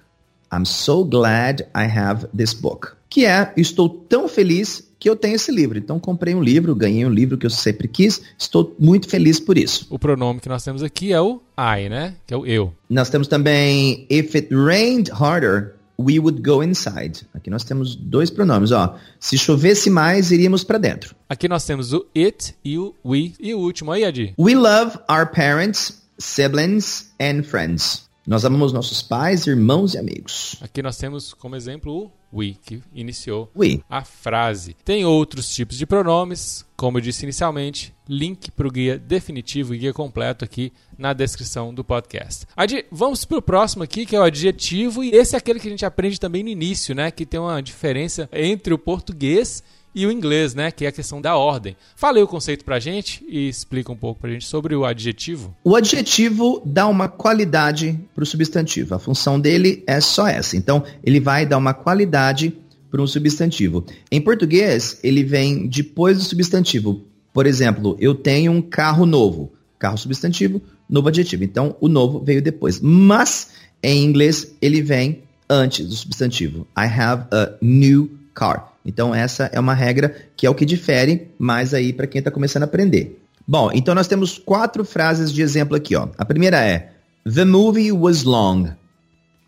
I'm 0.53 0.65
so 0.65 1.05
glad 1.05 1.63
I 1.75 1.85
have 1.85 2.29
this 2.37 2.55
book. 2.55 2.93
Que 3.11 3.27
é, 3.27 3.53
estou 3.57 3.89
tão 3.89 4.29
feliz 4.29 4.87
que 4.99 5.11
eu 5.11 5.17
tenho 5.17 5.35
esse 5.35 5.51
livro. 5.51 5.79
Então 5.79 5.99
comprei 5.99 6.35
um 6.35 6.43
livro, 6.43 6.75
ganhei 6.75 7.05
um 7.05 7.11
livro 7.11 7.37
que 7.37 7.47
eu 7.47 7.51
sempre 7.51 7.89
quis, 7.89 8.23
estou 8.39 8.75
muito 8.79 9.09
feliz 9.09 9.41
por 9.41 9.59
isso. 9.59 9.87
O 9.91 9.99
pronome 9.99 10.41
que 10.41 10.49
nós 10.49 10.63
temos 10.63 10.83
aqui 10.83 11.13
é 11.13 11.21
o 11.21 11.41
I, 11.59 11.89
né? 11.89 12.15
Que 12.27 12.35
é 12.35 12.37
o 12.37 12.47
eu. 12.47 12.73
Nós 12.89 13.11
temos 13.11 13.29
também 13.29 14.07
if 14.09 14.35
it 14.35 14.49
rained 14.55 15.11
harder, 15.11 15.76
we 15.99 16.19
would 16.19 16.43
go 16.43 16.63
inside. 16.63 17.27
Aqui 17.35 17.51
nós 17.51 17.65
temos 17.65 17.97
dois 17.97 18.31
pronomes, 18.31 18.73
ó. 18.73 18.97
Se 19.19 19.37
chovesse 19.37 19.91
mais, 19.91 20.31
iríamos 20.31 20.65
para 20.65 20.79
dentro. 20.79 21.15
Aqui 21.29 21.49
nós 21.49 21.65
temos 21.65 21.93
o 21.93 22.07
it 22.17 22.55
e 22.65 22.79
o 22.79 22.95
we. 23.05 23.35
E 23.41 23.55
o 23.55 23.59
último 23.59 23.93
aí, 23.93 24.05
Adi? 24.05 24.35
We 24.39 24.55
love 24.55 24.99
our 25.11 25.27
parents, 25.27 26.03
siblings 26.19 27.13
and 27.21 27.43
friends. 27.43 28.06
Nós 28.27 28.45
amamos 28.45 28.73
nossos 28.73 29.03
pais, 29.03 29.47
irmãos 29.47 29.95
e 29.95 29.99
amigos. 29.99 30.57
Aqui 30.61 30.83
nós 30.83 30.99
temos 30.99 31.33
como 31.33 31.55
exemplo 31.55 32.11
o 32.33 32.39
we, 32.39 32.57
que 32.61 32.83
iniciou 32.93 33.49
We. 33.57 33.81
a 33.89 34.05
frase. 34.05 34.75
Tem 34.85 35.05
outros 35.05 35.55
tipos 35.55 35.79
de 35.79 35.87
pronomes, 35.87 36.67
como 36.77 36.99
eu 36.99 37.03
disse 37.03 37.25
inicialmente, 37.25 37.95
link 38.09 38.51
para 38.51 38.67
o 38.67 38.71
guia 38.71 38.99
definitivo 38.99 39.77
e 39.77 39.79
guia 39.79 39.93
completo 39.93 40.45
aqui 40.45 40.73
na 40.99 41.13
descrição 41.13 41.73
do 41.73 41.85
podcast. 41.85 42.47
Adi, 42.57 42.85
vamos 42.91 43.25
para 43.25 43.39
o 43.39 43.43
próximo 43.43 43.85
aqui, 43.85 44.05
que 44.05 44.17
é 44.17 44.19
o 44.19 44.25
adjetivo, 44.25 45.05
e 45.05 45.11
esse 45.11 45.37
é 45.37 45.39
aquele 45.39 45.61
que 45.61 45.69
a 45.69 45.71
gente 45.71 45.87
aprende 45.87 46.19
também 46.19 46.43
no 46.43 46.49
início, 46.49 46.97
né? 46.97 47.13
Que 47.13 47.25
tem 47.25 47.39
uma 47.39 47.63
diferença 47.63 48.29
entre 48.33 48.75
o 48.75 48.79
português 48.79 49.63
e 49.97 50.05
o 50.05 50.13
inglês, 50.13 50.55
né? 50.55 50.71
Que 50.71 50.85
é 50.85 50.89
a 50.89 50.93
questão 50.93 51.23
da 51.23 51.37
ordem. 51.37 51.75
Fala 51.97 52.19
aí 52.19 52.23
o 52.23 52.29
conceito 52.29 52.67
pra 52.67 52.79
gente 52.79 53.25
e 53.27 53.49
explica 53.49 53.91
um 53.91 53.97
pouco 53.97 54.21
pra 54.21 54.31
gente 54.31 54.45
sobre 54.45 54.77
o 54.77 54.85
adjetivo. 54.85 55.57
O 55.65 55.75
adjetivo 55.75 56.61
dá 56.67 56.87
uma 56.87 57.09
qualidade 57.09 57.99
para 58.15 58.23
o 58.23 58.27
substantivo. 58.27 58.95
A 58.95 58.99
função 58.99 59.41
dele 59.41 59.83
é 59.87 59.99
só 59.99 60.29
essa. 60.29 60.55
Então, 60.55 60.85
ele 61.03 61.19
vai 61.19 61.47
dar 61.47 61.57
uma 61.57 61.73
qualidade 61.73 62.55
para 62.91 63.01
um 63.01 63.07
substantivo. 63.07 63.87
Em 64.13 64.21
português, 64.21 65.01
ele 65.03 65.25
vem 65.25 65.67
depois 65.67 66.19
do 66.19 66.25
substantivo. 66.25 67.01
Por 67.33 67.47
exemplo, 67.47 67.97
eu 67.99 68.15
tenho 68.15 68.53
um 68.53 68.61
carro 68.61 69.07
novo. 69.07 69.51
Carro 69.79 69.97
substantivo, 69.97 70.61
novo 70.89 71.09
adjetivo. 71.09 71.43
Então, 71.43 71.75
o 71.81 71.89
novo 71.89 72.21
veio 72.21 72.43
depois. 72.43 72.81
Mas, 72.81 73.49
em 73.83 74.05
inglês, 74.05 74.55
ele 74.61 74.83
vem 74.83 75.23
antes 75.49 75.89
do 75.89 75.95
substantivo. 75.95 76.67
I 76.77 76.85
have 76.85 77.25
a 77.33 77.55
new 77.63 78.11
car. 78.35 78.76
Então, 78.87 79.15
essa 79.15 79.51
é 79.53 79.59
uma 79.59 79.75
regra 79.75 80.15
que 80.37 80.47
é 80.47 80.51
o 80.51 80.55
que 80.55 80.65
difere 80.65 81.29
mais 81.39 81.75
aí 81.75 81.93
para 81.93 82.07
quem 82.07 82.21
está 82.21 82.31
começando 82.31 82.63
a 82.63 82.67
aprender. 82.67 83.21
Bom, 83.47 83.71
então 83.73 83.95
nós 83.95 84.09
temos 84.09 84.39
quatro 84.39 84.85
frases 84.85 85.33
de 85.33 85.43
exemplo 85.43 85.77
aqui. 85.77 85.95
Ó. 85.95 86.09
A 86.17 86.25
primeira 86.25 86.65
é: 86.65 86.93
The 87.33 87.45
movie 87.45 87.93
was 87.93 88.23
long. 88.25 88.71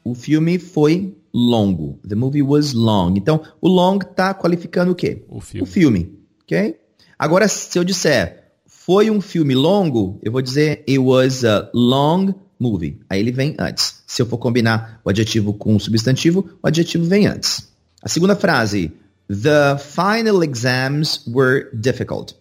O 0.05 0.15
filme 0.15 0.59
foi 0.59 1.15
longo. 1.33 1.99
The 2.07 2.15
movie 2.15 2.43
was 2.43 2.73
long. 2.73 3.15
Então, 3.17 3.41
o 3.61 3.69
long 3.69 3.99
está 3.99 4.35
qualificando 4.35 4.93
o 4.93 4.95
quê? 4.95 5.23
O 5.29 5.41
filme. 5.41 5.63
O 5.63 5.67
filme. 5.67 6.19
Ok? 6.43 6.77
Agora, 7.19 7.49
se 7.49 7.79
eu 7.79 7.85
disser 7.85 8.45
foi 8.67 9.11
um 9.11 9.21
filme 9.21 9.55
longo, 9.55 10.19
eu 10.23 10.33
vou 10.33 10.41
dizer 10.41 10.83
it 10.89 10.99
was 10.99 11.45
a 11.45 11.69
long 11.75 12.35
movie. 12.59 13.01
Aí 13.11 13.21
ele 13.21 13.33
vem 13.33 13.55
antes. 13.59 14.03
Se 14.07 14.23
eu 14.23 14.27
for 14.27 14.39
combinar 14.39 15.01
o 15.05 15.11
adjetivo 15.11 15.53
com 15.53 15.77
o 15.77 15.81
substantivo, 15.81 16.49
o 16.63 16.67
adjetivo 16.67 17.05
vem 17.05 17.27
antes. 17.27 17.69
A 18.03 18.09
segunda 18.09 18.35
frase: 18.35 18.93
The 19.29 19.77
final 19.79 20.43
exams 20.43 21.23
were 21.27 21.69
difficult. 21.79 22.35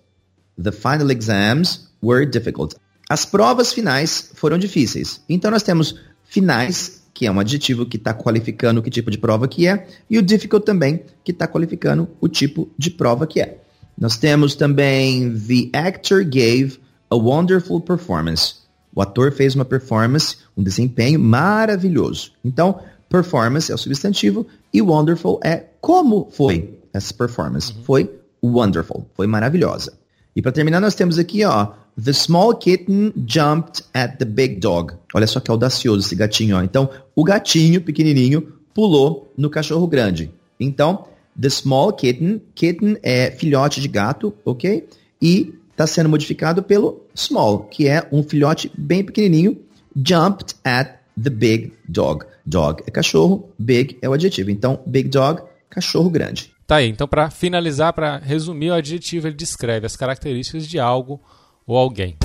The 0.57 0.71
final 0.71 1.11
exams 1.11 1.89
were 2.01 2.25
difficult. 2.25 2.75
As 3.09 3.25
provas 3.25 3.73
finais 3.73 4.31
foram 4.33 4.57
difíceis. 4.57 5.21
Então 5.27 5.51
nós 5.51 5.63
temos 5.63 5.95
finais, 6.23 7.01
que 7.13 7.25
é 7.27 7.31
um 7.31 7.41
adjetivo 7.41 7.85
que 7.85 7.97
está 7.97 8.13
qualificando 8.13 8.81
que 8.81 8.89
tipo 8.89 9.11
de 9.11 9.17
prova 9.17 9.47
que 9.49 9.67
é, 9.67 9.85
e 10.09 10.17
o 10.17 10.21
difficult 10.21 10.65
também, 10.65 11.03
que 11.25 11.31
está 11.31 11.45
qualificando 11.45 12.07
o 12.21 12.29
tipo 12.29 12.69
de 12.77 12.89
prova 12.89 13.27
que 13.27 13.41
é. 13.41 13.57
Nós 13.97 14.15
temos 14.15 14.55
também 14.55 15.29
The 15.33 15.77
actor 15.77 16.23
gave 16.23 16.79
a 17.09 17.15
wonderful 17.15 17.81
performance. 17.81 18.55
O 18.95 19.01
ator 19.01 19.33
fez 19.33 19.55
uma 19.55 19.65
performance, 19.65 20.37
um 20.55 20.63
desempenho 20.63 21.19
maravilhoso. 21.19 22.31
Então, 22.45 22.79
performance 23.09 23.71
é 23.71 23.75
o 23.75 23.77
substantivo 23.77 24.47
e 24.73 24.81
wonderful 24.81 25.39
é 25.43 25.65
como 25.81 26.29
foi 26.31 26.76
essa 26.97 27.13
performance. 27.13 27.73
Foi 27.83 28.11
wonderful, 28.43 29.05
foi 29.15 29.27
maravilhosa. 29.27 29.97
E 30.35 30.41
para 30.41 30.51
terminar, 30.51 30.79
nós 30.79 30.95
temos 30.95 31.17
aqui, 31.17 31.43
ó, 31.43 31.73
The 31.99 32.13
small 32.13 32.53
kitten 32.53 33.11
jumped 33.25 33.83
at 33.91 34.19
the 34.19 34.25
big 34.25 34.59
dog. 34.59 34.93
Olha 35.15 35.25
só 35.25 35.39
que 35.39 35.49
audacioso 35.49 36.05
esse 36.05 36.15
gatinho, 36.15 36.55
ó. 36.55 36.61
Então, 36.61 36.91
o 37.15 37.23
gatinho 37.23 37.81
pequenininho 37.81 38.53
pulou 38.71 39.33
no 39.35 39.49
cachorro 39.49 39.87
grande. 39.87 40.31
Então, 40.59 41.07
the 41.39 41.49
small 41.49 41.91
kitten, 41.93 42.39
kitten 42.53 42.97
é 43.01 43.31
filhote 43.31 43.81
de 43.81 43.87
gato, 43.87 44.31
ok? 44.45 44.87
E 45.19 45.55
está 45.71 45.87
sendo 45.87 46.07
modificado 46.07 46.61
pelo 46.61 47.01
small, 47.15 47.63
que 47.63 47.87
é 47.87 48.07
um 48.11 48.21
filhote 48.21 48.71
bem 48.77 49.03
pequenininho, 49.03 49.57
jumped 49.95 50.55
at 50.63 50.99
the 51.19 51.31
big 51.31 51.73
dog. 51.89 52.25
Dog 52.45 52.83
é 52.85 52.91
cachorro, 52.91 53.49
big 53.57 53.97
é 54.03 54.07
o 54.07 54.13
adjetivo. 54.13 54.51
Então, 54.51 54.79
big 54.85 55.09
dog, 55.09 55.41
cachorro 55.67 56.11
grande. 56.11 56.53
Tá 56.67 56.75
aí, 56.75 56.89
então 56.89 57.07
para 57.07 57.29
finalizar, 57.29 57.93
para 57.93 58.17
resumir, 58.17 58.71
o 58.71 58.73
adjetivo 58.73 59.25
ele 59.25 59.35
descreve 59.37 59.85
as 59.85 59.95
características 59.95 60.67
de 60.67 60.77
algo 60.77 61.17
ou 61.65 61.77
alguém. 61.77 62.17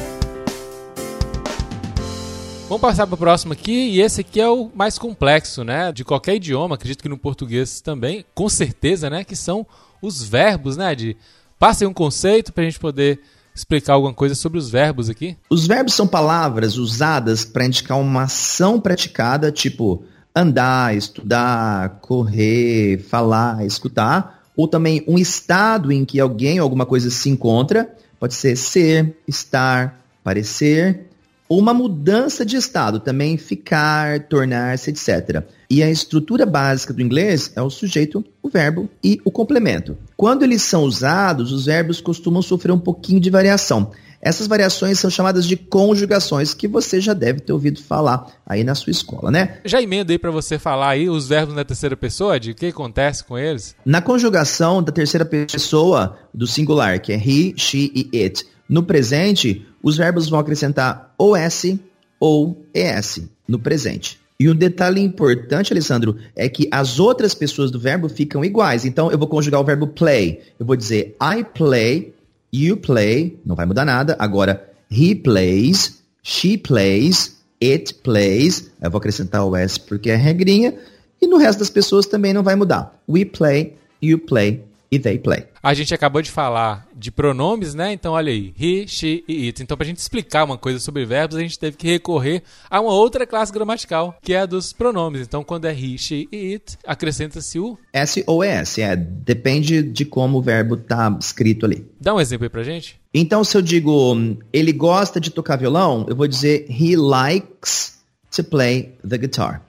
Vamos 2.69 2.81
passar 2.81 3.07
para 3.07 3.15
o 3.15 3.19
próximo 3.19 3.53
aqui, 3.53 3.91
e 3.91 4.01
esse 4.01 4.23
aqui 4.23 4.41
é 4.41 4.49
o 4.49 4.69
mais 4.75 4.99
complexo, 4.99 5.63
né? 5.63 5.93
De 5.93 6.05
qualquer 6.05 6.35
idioma, 6.35 6.75
acredito 6.75 7.03
que 7.03 7.09
no 7.09 7.17
português 7.17 7.81
também, 7.81 8.25
com 8.35 8.49
certeza, 8.49 9.09
né? 9.09 9.23
Que 9.23 9.37
são 9.37 9.65
os 10.03 10.25
verbos, 10.25 10.77
né? 10.77 10.93
De 10.93 11.17
passe 11.57 11.87
um 11.87 11.93
conceito 11.93 12.53
para 12.53 12.63
a 12.63 12.65
gente 12.65 12.81
poder 12.81 13.21
explicar 13.55 13.93
alguma 13.93 14.13
coisa 14.13 14.35
sobre 14.35 14.59
os 14.59 14.69
verbos 14.69 15.09
aqui. 15.09 15.37
Os 15.49 15.69
verbos 15.69 15.95
são 15.95 16.09
palavras 16.09 16.77
usadas 16.77 17.45
para 17.45 17.65
indicar 17.65 17.97
uma 17.97 18.25
ação 18.25 18.81
praticada, 18.81 19.53
tipo 19.53 20.05
andar, 20.35 20.97
estudar, 20.97 21.99
correr, 22.01 22.99
falar, 22.99 23.65
escutar, 23.67 24.43
ou 24.57 24.67
também 24.69 25.05
um 25.07 25.19
estado 25.19 25.93
em 25.93 26.05
que 26.05 26.21
alguém 26.21 26.61
ou 26.61 26.65
alguma 26.65 26.87
coisa 26.87 27.11
se 27.11 27.29
encontra, 27.29 27.95
pode 28.19 28.35
ser 28.35 28.57
ser, 28.57 29.17
estar, 29.27 30.01
parecer, 30.23 31.09
ou 31.49 31.59
uma 31.59 31.75
mudança 31.75 32.47
de 32.47 32.57
estado, 32.57 33.01
também 33.01 33.37
ficar, 33.37 34.21
tornar-se, 34.21 34.91
etc. 34.91 35.45
E 35.73 35.83
a 35.83 35.91
estrutura 35.91 36.45
básica 36.45 36.93
do 36.93 37.01
inglês 37.01 37.51
é 37.57 37.63
o 37.63 37.71
sujeito, 37.71 38.23
o 38.43 38.51
verbo 38.51 38.91
e 39.03 39.19
o 39.25 39.31
complemento. 39.31 39.97
Quando 40.19 40.43
eles 40.43 40.61
são 40.61 40.83
usados, 40.83 41.51
os 41.51 41.65
verbos 41.65 41.99
costumam 41.99 42.43
sofrer 42.43 42.73
um 42.73 42.79
pouquinho 42.79 43.19
de 43.19 43.31
variação. 43.31 43.91
Essas 44.21 44.47
variações 44.47 44.99
são 44.99 45.09
chamadas 45.09 45.47
de 45.47 45.57
conjugações, 45.57 46.53
que 46.53 46.69
você 46.69 47.01
já 47.01 47.15
deve 47.15 47.41
ter 47.41 47.55
ouvido 47.55 47.83
falar 47.83 48.35
aí 48.45 48.63
na 48.63 48.75
sua 48.75 48.91
escola, 48.91 49.31
né? 49.31 49.61
Já 49.65 49.81
emendo 49.81 50.13
aí 50.13 50.19
para 50.19 50.31
você 50.31 50.59
falar 50.59 50.91
aí 50.91 51.09
os 51.09 51.27
verbos 51.27 51.55
na 51.55 51.65
terceira 51.65 51.97
pessoa, 51.97 52.39
de 52.39 52.51
o 52.51 52.55
que 52.55 52.67
acontece 52.67 53.25
com 53.25 53.39
eles? 53.39 53.75
Na 53.83 54.03
conjugação 54.03 54.83
da 54.83 54.93
terceira 54.93 55.25
pessoa 55.25 56.19
do 56.35 56.47
singular, 56.47 57.01
que 57.01 57.15
é 57.15 57.17
he, 57.17 57.55
she 57.57 57.91
e 57.95 58.23
it, 58.23 58.45
no 58.69 58.83
presente, 58.83 59.67
os 59.83 59.97
verbos 59.97 60.29
vão 60.29 60.39
acrescentar 60.39 61.15
OS 61.19 61.77
ou 62.21 62.63
ES 62.75 63.23
no 63.49 63.59
presente. 63.59 64.22
E 64.39 64.49
um 64.49 64.55
detalhe 64.55 65.01
importante, 65.01 65.73
Alessandro, 65.73 66.17
é 66.35 66.49
que 66.49 66.69
as 66.71 66.99
outras 66.99 67.35
pessoas 67.35 67.71
do 67.71 67.79
verbo 67.79 68.09
ficam 68.09 68.45
iguais. 68.45 68.85
Então, 68.85 69.11
eu 69.11 69.19
vou 69.19 69.29
conjugar 69.29 69.61
o 69.61 69.65
verbo 69.65 69.87
play. 69.87 70.41
Eu 70.59 70.67
vou 70.67 70.75
dizer 70.77 71.17
I 71.23 71.45
play, 71.45 72.15
you 72.53 72.77
play, 72.77 73.39
não 73.45 73.55
vai 73.55 73.67
mudar 73.67 73.85
nada. 73.85 74.17
Agora, 74.19 74.69
he 74.91 75.15
plays, 75.15 76.03
she 76.23 76.57
plays, 76.57 77.39
it 77.63 77.95
plays. 78.03 78.71
Eu 78.81 78.91
vou 78.91 78.99
acrescentar 78.99 79.45
o 79.45 79.55
S 79.55 79.79
porque 79.79 80.11
é 80.11 80.17
regrinha. 80.17 80.75
E 81.21 81.27
no 81.27 81.37
resto 81.37 81.61
das 81.61 81.71
pessoas 81.71 82.07
também 82.07 82.33
não 82.33 82.43
vai 82.43 82.57
mudar. 82.57 83.01
We 83.09 83.25
play, 83.25 83.77
you 84.03 84.19
play 84.19 84.65
e 84.93 85.19
play. 85.19 85.47
A 85.63 85.73
gente 85.73 85.95
acabou 85.95 86.21
de 86.21 86.31
falar 86.31 86.87
de 86.95 87.11
pronomes, 87.11 87.75
né? 87.75 87.93
Então, 87.93 88.13
olha 88.13 88.31
aí, 88.31 88.53
he, 88.61 88.87
she 88.87 89.25
e 89.27 89.47
it. 89.47 89.63
Então, 89.63 89.77
para 89.77 89.85
a 89.85 89.89
gente 89.89 89.99
explicar 89.99 90.45
uma 90.45 90.59
coisa 90.59 90.79
sobre 90.79 91.07
verbos, 91.07 91.37
a 91.37 91.41
gente 91.41 91.59
teve 91.59 91.79
que 91.79 91.89
recorrer 91.89 92.43
a 92.69 92.79
uma 92.79 92.93
outra 92.93 93.27
classe 93.27 93.51
gramatical, 93.51 94.15
que 94.21 94.35
é 94.35 94.41
a 94.41 94.47
dos 94.47 94.73
pronomes. 94.73 95.23
Então, 95.23 95.43
quando 95.43 95.65
é 95.65 95.73
he, 95.73 95.97
she 95.97 96.29
e 96.31 96.53
it, 96.53 96.77
acrescenta-se 96.87 97.59
o 97.59 97.79
S 97.93 98.23
ou 98.27 98.45
ES, 98.45 98.79
é, 98.79 98.95
depende 98.95 99.83
de 99.83 100.05
como 100.05 100.39
o 100.39 100.43
verbo 100.43 100.77
tá 100.77 101.17
escrito 101.19 101.65
ali. 101.65 101.87
Dá 101.99 102.15
um 102.15 102.21
exemplo 102.21 102.45
aí 102.45 102.51
pra 102.51 102.63
gente. 102.63 103.01
Então, 103.15 103.43
se 103.45 103.57
eu 103.57 103.63
digo 103.63 104.17
ele 104.53 104.73
gosta 104.73 105.19
de 105.19 105.31
tocar 105.31 105.57
violão, 105.57 106.05
eu 106.09 106.17
vou 106.17 106.27
dizer 106.27 106.67
he 106.69 106.97
likes 106.97 107.99
to 108.35 108.45
play 108.45 108.95
the 109.07 109.17
guitar. 109.17 109.63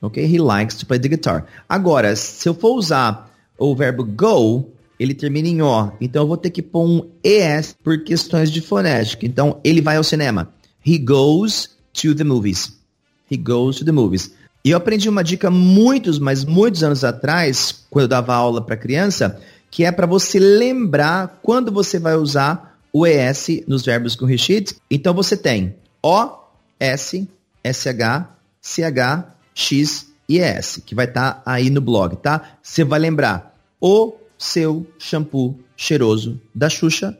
Ok? 0.00 0.24
He 0.24 0.38
likes 0.38 0.76
to 0.76 0.86
play 0.86 0.98
the 0.98 1.08
guitar. 1.08 1.46
Agora, 1.68 2.14
se 2.14 2.48
eu 2.48 2.54
for 2.54 2.76
usar 2.76 3.28
o 3.58 3.74
verbo 3.74 4.04
go, 4.04 4.72
ele 4.98 5.14
termina 5.14 5.48
em 5.48 5.60
O. 5.60 5.92
Então, 6.00 6.22
eu 6.22 6.26
vou 6.26 6.36
ter 6.36 6.50
que 6.50 6.62
pôr 6.62 6.84
um 6.84 7.10
ES 7.22 7.74
por 7.82 8.02
questões 8.04 8.50
de 8.50 8.60
fonética. 8.60 9.26
Então, 9.26 9.60
ele 9.64 9.80
vai 9.80 9.96
ao 9.96 10.04
cinema. 10.04 10.52
He 10.86 10.98
goes 10.98 11.76
to 11.92 12.14
the 12.14 12.24
movies. 12.24 12.72
He 13.30 13.36
goes 13.36 13.76
to 13.76 13.84
the 13.84 13.92
movies. 13.92 14.32
E 14.64 14.70
eu 14.70 14.76
aprendi 14.76 15.08
uma 15.08 15.22
dica 15.22 15.50
muitos, 15.50 16.18
mas 16.18 16.44
muitos 16.44 16.82
anos 16.82 17.04
atrás, 17.04 17.84
quando 17.90 18.04
eu 18.04 18.08
dava 18.08 18.34
aula 18.34 18.60
para 18.60 18.76
criança, 18.76 19.40
que 19.70 19.84
é 19.84 19.92
para 19.92 20.06
você 20.06 20.38
lembrar 20.38 21.40
quando 21.42 21.70
você 21.70 21.98
vai 21.98 22.16
usar 22.16 22.78
o 22.92 23.06
ES 23.06 23.62
nos 23.66 23.84
verbos 23.84 24.16
com 24.16 24.24
recheat. 24.24 24.76
Então 24.90 25.14
você 25.14 25.36
tem 25.36 25.74
O, 26.02 26.30
S, 26.80 27.28
SH, 27.64 28.26
CH, 28.60 29.26
X 29.54 30.07
ES, 30.28 30.82
que 30.84 30.94
vai 30.94 31.06
estar 31.06 31.34
tá 31.34 31.42
aí 31.46 31.70
no 31.70 31.80
blog, 31.80 32.16
tá? 32.16 32.58
Você 32.62 32.84
vai 32.84 32.98
lembrar 32.98 33.56
o 33.80 34.14
seu 34.36 34.86
shampoo 34.98 35.58
cheiroso 35.76 36.40
da 36.54 36.68
Xuxa 36.68 37.16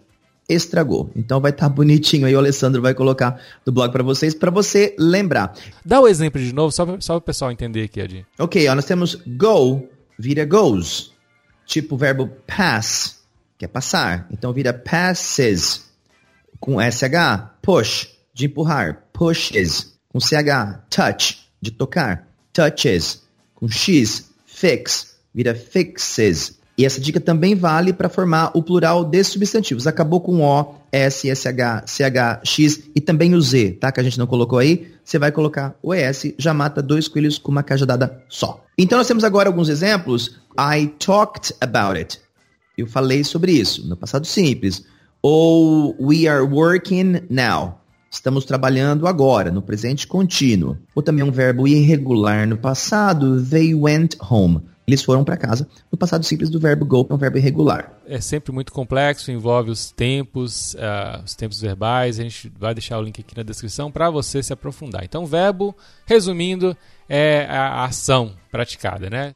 estragou. 0.49 1.11
Então 1.15 1.41
vai 1.41 1.51
estar 1.51 1.69
tá 1.69 1.75
bonitinho 1.75 2.27
aí, 2.27 2.35
o 2.35 2.39
Alessandro 2.39 2.81
vai 2.81 2.95
colocar 2.95 3.41
no 3.67 3.73
blog 3.73 3.93
para 3.93 4.03
vocês, 4.03 4.35
para 4.35 4.51
você 4.51 4.95
lembrar. 4.99 5.55
Dá 5.85 6.01
o 6.01 6.09
exemplo 6.09 6.41
de 6.41 6.53
novo, 6.53 6.73
só 6.73 6.87
para 6.87 7.17
o 7.17 7.21
pessoal 7.21 7.53
entender 7.53 7.85
aqui, 7.85 8.01
Adi. 8.01 8.27
Ok, 8.39 8.67
ó, 8.69 8.75
nós 8.75 8.85
temos 8.85 9.15
go, 9.27 9.87
vira 10.19 10.45
goes. 10.45 11.13
Tipo 11.67 11.97
o 11.97 11.99
verbo 11.99 12.29
pass, 12.47 13.19
que 13.59 13.65
é 13.65 13.69
passar. 13.69 14.27
Então 14.31 14.53
vira 14.53 14.73
passes, 14.73 15.89
com 16.59 16.81
SH. 16.81 17.59
Push, 17.61 18.09
de 18.33 18.47
empurrar. 18.47 19.05
Pushes, 19.13 19.99
com 20.09 20.19
CH. 20.19 20.87
Touch, 20.89 21.47
de 21.61 21.71
tocar. 21.71 22.28
Touches, 22.59 23.23
com 23.55 23.69
X. 23.69 24.31
Fix, 24.45 25.15
vira 25.33 25.55
fixes. 25.55 26.59
E 26.77 26.85
essa 26.85 27.01
dica 27.01 27.21
também 27.21 27.55
vale 27.55 27.93
para 27.93 28.09
formar 28.09 28.51
o 28.55 28.63
plural 28.63 29.05
de 29.05 29.23
substantivos. 29.23 29.87
Acabou 29.87 30.21
com 30.21 30.43
O, 30.43 30.75
S, 30.91 31.29
SH, 31.29 31.87
CH, 31.87 32.41
X 32.45 32.83
e 32.95 33.01
também 33.01 33.35
o 33.35 33.41
Z, 33.41 33.79
tá? 33.81 33.93
Que 33.93 34.01
a 34.01 34.03
gente 34.03 34.19
não 34.19 34.27
colocou 34.27 34.59
aí. 34.59 34.93
Você 35.05 35.17
vai 35.17 35.31
colocar 35.31 35.77
o 35.81 35.95
ES, 35.95 36.35
já 36.37 36.53
mata 36.53 36.83
dois 36.83 37.07
coelhos 37.07 37.39
com 37.39 37.53
uma 37.53 37.63
cajadada 37.63 38.21
só. 38.29 38.65
Então 38.77 38.99
nós 38.99 39.07
temos 39.07 39.23
agora 39.23 39.49
alguns 39.49 39.69
exemplos. 39.69 40.37
I 40.59 40.89
talked 40.99 41.55
about 41.61 41.97
it. 41.97 42.21
Eu 42.77 42.89
falei 42.89 43.23
sobre 43.23 43.53
isso 43.53 43.87
no 43.87 43.97
passado 43.97 44.27
simples. 44.27 44.85
Ou 45.23 45.97
we 46.01 46.27
are 46.27 46.43
working 46.43 47.23
now. 47.31 47.78
Estamos 48.11 48.45
trabalhando 48.45 49.07
agora, 49.07 49.51
no 49.51 49.63
presente 49.63 50.07
contínuo. 50.07 50.79
Ou 50.95 51.03
também 51.03 51.25
um 51.25 51.31
verbo 51.31 51.69
irregular 51.69 52.47
no 52.47 52.57
passado. 52.57 53.43
They 53.45 53.75
went 53.75 54.17
home 54.21 54.63
eles 54.89 55.03
foram 55.03 55.23
para 55.23 55.37
casa. 55.37 55.69
No 55.93 55.99
passado 55.99 56.25
simples 56.25 56.49
do 56.49 56.59
verbo 56.59 56.87
go, 56.87 57.07
é 57.11 57.13
um 57.13 57.19
verbo 57.19 57.37
irregular. 57.37 57.93
É 58.07 58.23
sempre 58.23 58.53
muito 58.53 58.73
complexo, 58.73 59.31
envolve 59.31 59.71
os 59.71 59.91
tempos, 59.91 60.73
uh, 60.75 61.23
os 61.23 61.35
tempos 61.35 61.61
verbais. 61.61 62.19
A 62.19 62.23
gente 62.23 62.51
vai 62.59 62.73
deixar 62.73 62.99
o 62.99 63.03
link 63.03 63.21
aqui 63.21 63.37
na 63.37 63.43
descrição 63.43 63.93
para 63.93 64.09
você 64.09 64.43
se 64.43 64.51
aprofundar. 64.51 65.05
Então, 65.05 65.27
verbo, 65.27 65.77
resumindo, 66.07 66.75
é 67.07 67.45
a 67.51 67.85
ação 67.85 68.33
praticada, 68.51 69.11
né? 69.11 69.35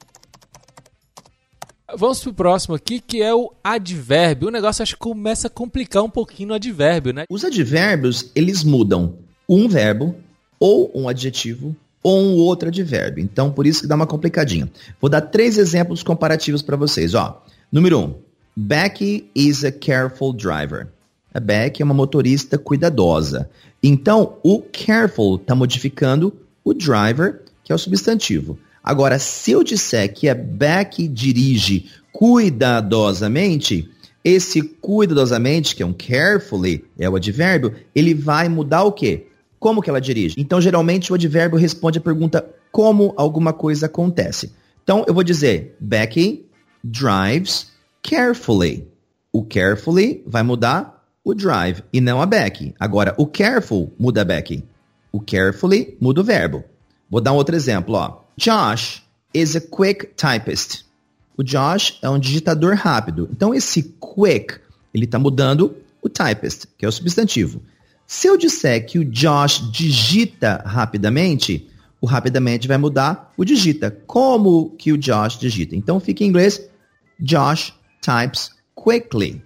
Vamos 1.96 2.20
pro 2.20 2.32
próximo 2.32 2.74
aqui, 2.74 3.00
que 3.00 3.22
é 3.22 3.34
o 3.34 3.52
advérbio. 3.62 4.48
O 4.48 4.50
negócio 4.50 4.82
acho 4.82 4.94
que 4.94 5.00
começa 5.00 5.46
a 5.46 5.50
complicar 5.50 6.02
um 6.02 6.10
pouquinho 6.10 6.50
no 6.50 6.54
advérbio, 6.54 7.12
né? 7.12 7.24
Os 7.28 7.44
advérbios, 7.44 8.30
eles 8.34 8.64
mudam 8.64 9.14
um 9.48 9.68
verbo 9.68 10.14
ou 10.58 10.90
um 10.94 11.08
adjetivo 11.08 11.76
ou 12.02 12.20
um 12.20 12.36
outro 12.36 12.68
advérbio. 12.68 13.22
Então, 13.22 13.50
por 13.52 13.66
isso 13.66 13.82
que 13.82 13.86
dá 13.86 13.94
uma 13.94 14.06
complicadinha. 14.06 14.70
Vou 15.00 15.10
dar 15.10 15.20
três 15.20 15.58
exemplos 15.58 16.02
comparativos 16.02 16.62
para 16.62 16.76
vocês. 16.76 17.14
Ó, 17.14 17.42
número 17.70 17.98
um, 17.98 18.14
Becky 18.56 19.30
is 19.34 19.64
a 19.64 19.70
careful 19.70 20.32
driver. 20.32 20.88
A 21.32 21.40
Becky 21.40 21.82
é 21.82 21.84
uma 21.84 21.94
motorista 21.94 22.58
cuidadosa. 22.58 23.48
Então, 23.82 24.36
o 24.42 24.60
careful 24.60 25.36
está 25.36 25.54
modificando 25.54 26.34
o 26.64 26.74
driver, 26.74 27.42
que 27.64 27.72
é 27.72 27.74
o 27.74 27.78
substantivo. 27.78 28.58
Agora, 28.82 29.18
se 29.18 29.52
eu 29.52 29.62
disser 29.62 30.12
que 30.12 30.28
a 30.28 30.34
Becky 30.34 31.06
dirige 31.06 31.90
cuidadosamente, 32.12 33.88
esse 34.24 34.62
cuidadosamente, 34.62 35.74
que 35.74 35.82
é 35.82 35.86
um 35.86 35.92
carefully, 35.92 36.84
é 36.98 37.08
o 37.08 37.16
advérbio, 37.16 37.74
ele 37.94 38.14
vai 38.14 38.48
mudar 38.48 38.84
o 38.84 38.92
quê? 38.92 39.26
Como 39.58 39.80
que 39.80 39.88
ela 39.88 40.00
dirige? 40.00 40.34
Então, 40.38 40.60
geralmente, 40.60 41.12
o 41.12 41.14
advérbio 41.14 41.58
responde 41.58 41.98
a 41.98 42.02
pergunta 42.02 42.44
como 42.70 43.14
alguma 43.16 43.52
coisa 43.52 43.86
acontece. 43.86 44.52
Então, 44.82 45.04
eu 45.06 45.14
vou 45.14 45.22
dizer, 45.22 45.76
Becky 45.78 46.46
drives 46.82 47.70
carefully. 48.02 48.88
O 49.32 49.44
carefully 49.44 50.22
vai 50.26 50.42
mudar 50.42 51.04
o 51.24 51.34
drive 51.34 51.82
e 51.92 52.00
não 52.00 52.20
a 52.20 52.26
Becky. 52.26 52.74
Agora, 52.78 53.14
o 53.16 53.26
careful 53.26 53.92
muda 53.98 54.22
a 54.22 54.24
Becky. 54.24 54.64
O 55.12 55.20
carefully 55.20 55.96
muda 56.00 56.20
o 56.20 56.24
verbo. 56.24 56.64
Vou 57.08 57.20
dar 57.20 57.32
um 57.32 57.36
outro 57.36 57.54
exemplo. 57.54 57.94
Ó. 57.94 58.21
Josh 58.36 59.02
is 59.34 59.56
a 59.56 59.60
quick 59.60 60.14
typist. 60.16 60.84
O 61.36 61.42
Josh 61.42 61.98
é 62.02 62.08
um 62.08 62.18
digitador 62.18 62.74
rápido. 62.74 63.28
Então, 63.32 63.54
esse 63.54 63.82
quick, 64.00 64.60
ele 64.92 65.04
está 65.04 65.18
mudando 65.18 65.76
o 66.02 66.08
typist, 66.08 66.66
que 66.76 66.84
é 66.84 66.88
o 66.88 66.92
substantivo. 66.92 67.62
Se 68.06 68.26
eu 68.26 68.36
disser 68.36 68.84
que 68.86 68.98
o 68.98 69.04
Josh 69.04 69.70
digita 69.72 70.62
rapidamente, 70.66 71.68
o 72.00 72.06
rapidamente 72.06 72.68
vai 72.68 72.76
mudar 72.76 73.32
o 73.36 73.44
digita. 73.44 73.90
Como 74.06 74.70
que 74.76 74.92
o 74.92 74.98
Josh 74.98 75.38
digita? 75.38 75.74
Então 75.76 76.00
fica 76.00 76.24
em 76.24 76.26
inglês 76.26 76.60
Josh 77.18 77.72
types 78.02 78.50
quickly. 78.74 79.42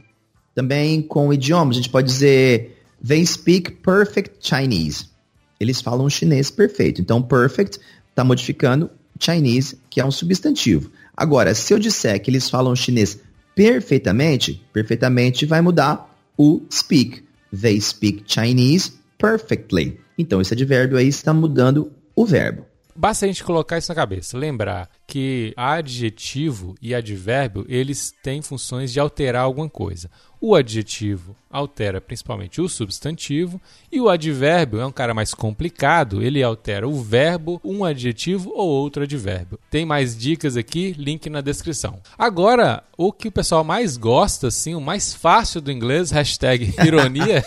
Também 0.55 1.03
com 1.03 1.33
idiomas, 1.33 1.77
a 1.77 1.81
gente 1.81 1.91
pode 1.91 2.09
dizer 2.09 2.83
they 3.07 3.25
speak 3.25 3.71
perfect 3.83 4.37
Chinese. 4.41 5.11
Eles 5.59 5.81
falam 5.81 6.09
chinês 6.09 6.51
perfeito. 6.51 7.01
Então 7.01 7.23
perfect 7.23 7.81
está 8.11 8.25
modificando 8.25 8.91
Chinese, 9.19 9.79
que 9.89 10.01
é 10.01 10.05
um 10.05 10.11
substantivo. 10.11 10.91
Agora, 11.17 11.55
se 11.55 11.73
eu 11.73 11.79
disser 11.79 12.21
que 12.21 12.31
eles 12.31 12.51
falam 12.51 12.77
chinês 12.77 13.19
perfeitamente, 13.55 14.63
perfeitamente 14.73 15.47
vai 15.47 15.63
mudar 15.63 16.15
o 16.37 16.61
speak. 16.71 17.25
They 17.59 17.81
speak 17.81 18.25
Chinese 18.27 18.93
perfectly. 19.19 19.99
Então, 20.19 20.41
esse 20.41 20.53
advérbio 20.53 20.99
aí 20.99 21.09
está 21.09 21.33
mudando 21.33 21.91
o 22.15 22.25
verbo. 22.27 22.67
Basta 22.95 23.27
a 23.27 23.29
gente 23.29 23.45
colocar 23.45 23.79
isso 23.79 23.91
na 23.91 23.95
cabeça, 23.95 24.39
lembrar 24.39 24.89
que 25.07 25.55
adjetivo 25.57 26.75
e 26.83 26.95
advérbio, 26.95 27.65
eles 27.69 28.13
têm 28.23 28.43
funções 28.43 28.93
de 28.93 28.99
alterar 28.99 29.45
alguma 29.45 29.69
coisa. 29.69 30.11
O 30.41 30.55
adjetivo 30.55 31.35
altera 31.51 32.01
principalmente 32.01 32.61
o 32.61 32.69
substantivo 32.69 33.61
e 33.91 33.99
o 33.99 34.09
advérbio 34.11 34.79
é 34.79 34.87
um 34.87 34.93
cara 34.93 35.15
mais 35.15 35.33
complicado, 35.33 36.23
ele 36.23 36.43
altera 36.43 36.87
o 36.87 37.03
verbo, 37.03 37.59
um 37.65 37.85
adjetivo 37.85 38.53
ou 38.55 38.69
outro 38.69 39.05
advérbio. 39.05 39.59
Tem 39.71 39.87
mais 39.87 40.17
dicas 40.17 40.57
aqui, 40.57 40.95
link 40.99 41.31
na 41.31 41.41
descrição. 41.41 42.01
Agora, 42.19 42.85
o 42.99 43.13
que 43.13 43.29
o 43.29 43.33
pessoal 43.33 43.65
mais 43.65 43.97
gosta, 43.97 44.49
assim, 44.49 44.75
o 44.75 44.81
mais 44.81 45.15
fácil 45.15 45.61
do 45.63 45.73
inglês, 45.73 46.11
hashtag 46.11 46.75
ironia. 46.85 47.43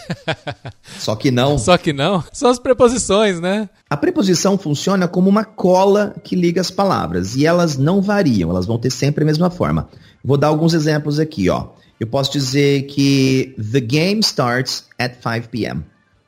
Só 0.98 1.16
que 1.16 1.30
não. 1.30 1.58
Só 1.60 1.78
que 1.78 1.94
não, 1.94 2.24
são 2.34 2.50
as 2.50 2.58
preposições, 2.58 3.40
né? 3.40 3.70
A 3.90 3.98
preposição 3.98 4.58
funciona 4.58 5.08
como 5.08 5.30
uma 5.30 5.44
cola 5.44 6.16
que 6.24 6.36
liga 6.36 6.62
as 6.62 6.72
palavras 6.72 7.36
e 7.36 7.46
elas 7.50 7.78
não 7.78 8.02
variam, 8.02 8.50
elas 8.50 8.66
vão 8.66 8.78
ter 8.78 8.90
sempre 8.90 9.24
a 9.24 9.28
mesma 9.28 9.50
forma. 9.50 9.90
Vou 10.24 10.38
dar 10.38 10.48
alguns 10.48 10.74
exemplos 10.74 11.20
aqui, 11.20 11.50
ó. 11.50 11.70
Eu 12.00 12.08
posso 12.08 12.32
dizer 12.32 12.84
que 12.84 13.56
the 13.58 13.82
game 13.82 14.22
starts 14.22 14.86
at 14.98 15.16
5 15.22 15.50
p.m. 15.50 15.84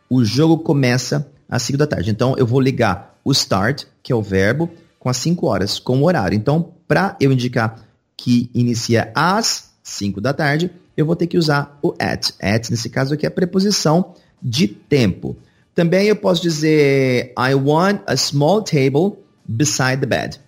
O 0.10 0.24
jogo 0.26 0.60
começa 0.60 1.32
às 1.50 1.64
5 1.64 1.78
da 1.78 1.88
tarde. 1.88 2.12
Então 2.12 2.36
eu 2.38 2.46
vou 2.46 2.60
ligar 2.60 3.18
o 3.24 3.32
start, 3.32 3.86
que 4.04 4.12
é 4.12 4.16
o 4.16 4.22
verbo, 4.22 4.70
com 5.00 5.10
as 5.10 5.18
5 5.18 5.48
horas, 5.48 5.80
com 5.80 6.02
o 6.02 6.06
horário. 6.06 6.36
Então, 6.36 6.74
para 6.88 7.16
eu 7.20 7.32
indicar 7.32 7.80
que 8.18 8.50
inicia 8.54 9.12
às 9.16 9.72
5 9.82 10.20
da 10.20 10.34
tarde, 10.34 10.72
eu 10.96 11.06
vou 11.06 11.16
ter 11.16 11.28
que 11.28 11.38
usar 11.38 11.80
o 11.82 11.94
at. 12.00 12.32
At, 12.42 12.70
nesse 12.70 12.90
caso 12.90 13.14
aqui, 13.14 13.26
é 13.26 13.30
a 13.30 13.32
preposição 13.32 14.14
de 14.42 14.68
tempo. 14.68 15.38
Também 15.74 16.08
eu 16.08 16.16
posso 16.16 16.42
dizer 16.42 17.34
I 17.38 17.56
want 17.56 18.02
a 18.06 18.18
small 18.18 18.62
table 18.62 19.18
beside 19.46 19.98
the 20.02 20.06
bed. 20.06 20.40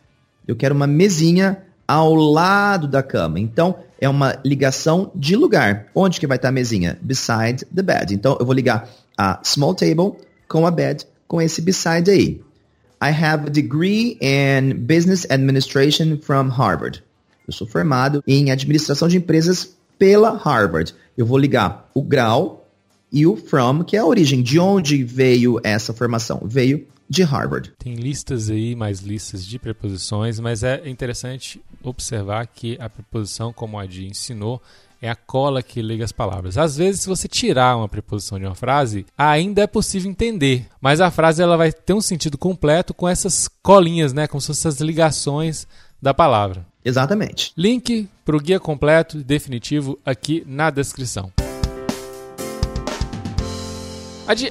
Eu 0.47 0.55
quero 0.55 0.75
uma 0.75 0.87
mesinha 0.87 1.63
ao 1.87 2.13
lado 2.13 2.87
da 2.87 3.03
cama. 3.03 3.39
Então, 3.39 3.75
é 3.99 4.09
uma 4.09 4.37
ligação 4.43 5.11
de 5.15 5.35
lugar. 5.35 5.87
Onde 5.95 6.19
que 6.19 6.27
vai 6.27 6.37
estar 6.37 6.49
a 6.49 6.51
mesinha? 6.51 6.97
Beside 7.01 7.65
the 7.73 7.81
bed. 7.81 8.13
Então, 8.13 8.37
eu 8.39 8.45
vou 8.45 8.53
ligar 8.53 8.89
a 9.17 9.39
small 9.43 9.73
table 9.73 10.13
com 10.47 10.65
a 10.65 10.71
bed, 10.71 11.05
com 11.27 11.41
esse 11.41 11.61
beside 11.61 12.09
aí. 12.09 12.41
I 13.01 13.09
have 13.09 13.47
a 13.47 13.49
degree 13.49 14.17
in 14.21 14.85
business 14.85 15.25
administration 15.29 16.17
from 16.21 16.47
Harvard. 16.47 17.03
Eu 17.45 17.53
sou 17.53 17.67
formado 17.67 18.23
em 18.25 18.51
administração 18.51 19.07
de 19.07 19.17
empresas 19.17 19.75
pela 19.99 20.37
Harvard. 20.37 20.95
Eu 21.17 21.25
vou 21.25 21.37
ligar 21.37 21.89
o 21.93 22.01
grau 22.01 22.65
e 23.11 23.27
o 23.27 23.35
from, 23.35 23.83
que 23.83 23.97
é 23.97 23.99
a 23.99 24.05
origem. 24.05 24.41
De 24.41 24.57
onde 24.57 25.03
veio 25.03 25.59
essa 25.63 25.93
formação? 25.93 26.41
Veio 26.45 26.87
de 27.09 27.23
Harvard. 27.23 27.73
Tem 27.77 27.95
listas 27.95 28.49
aí, 28.49 28.75
mais 28.75 28.99
listas 28.99 29.45
de 29.45 29.59
preposições, 29.59 30.39
mas 30.39 30.63
é 30.63 30.87
interessante 30.89 31.61
observar 31.83 32.47
que 32.47 32.77
a 32.79 32.89
preposição, 32.89 33.51
como 33.53 33.77
a 33.77 33.85
Di 33.85 34.07
ensinou, 34.07 34.61
é 35.01 35.09
a 35.09 35.15
cola 35.15 35.61
que 35.61 35.81
liga 35.81 36.05
as 36.05 36.13
palavras. 36.13 36.57
Às 36.57 36.77
vezes, 36.77 37.01
se 37.01 37.09
você 37.09 37.27
tirar 37.27 37.75
uma 37.75 37.89
preposição 37.89 38.39
de 38.39 38.45
uma 38.45 38.55
frase, 38.55 39.05
ainda 39.17 39.61
é 39.61 39.67
possível 39.67 40.09
entender, 40.09 40.65
mas 40.79 41.01
a 41.01 41.11
frase 41.11 41.43
ela 41.43 41.57
vai 41.57 41.73
ter 41.73 41.93
um 41.93 41.99
sentido 41.99 42.37
completo 42.37 42.93
com 42.93 43.07
essas 43.07 43.49
colinhas, 43.61 44.13
né, 44.13 44.27
como 44.27 44.39
se 44.39 44.47
fossem 44.47 44.69
as 44.69 44.79
ligações 44.79 45.67
da 46.01 46.13
palavra. 46.13 46.65
Exatamente. 46.85 47.51
Link 47.57 48.07
para 48.23 48.37
o 48.37 48.39
guia 48.39 48.59
completo 48.59 49.17
e 49.17 49.23
definitivo 49.23 49.99
aqui 50.05 50.43
na 50.47 50.69
descrição. 50.69 51.31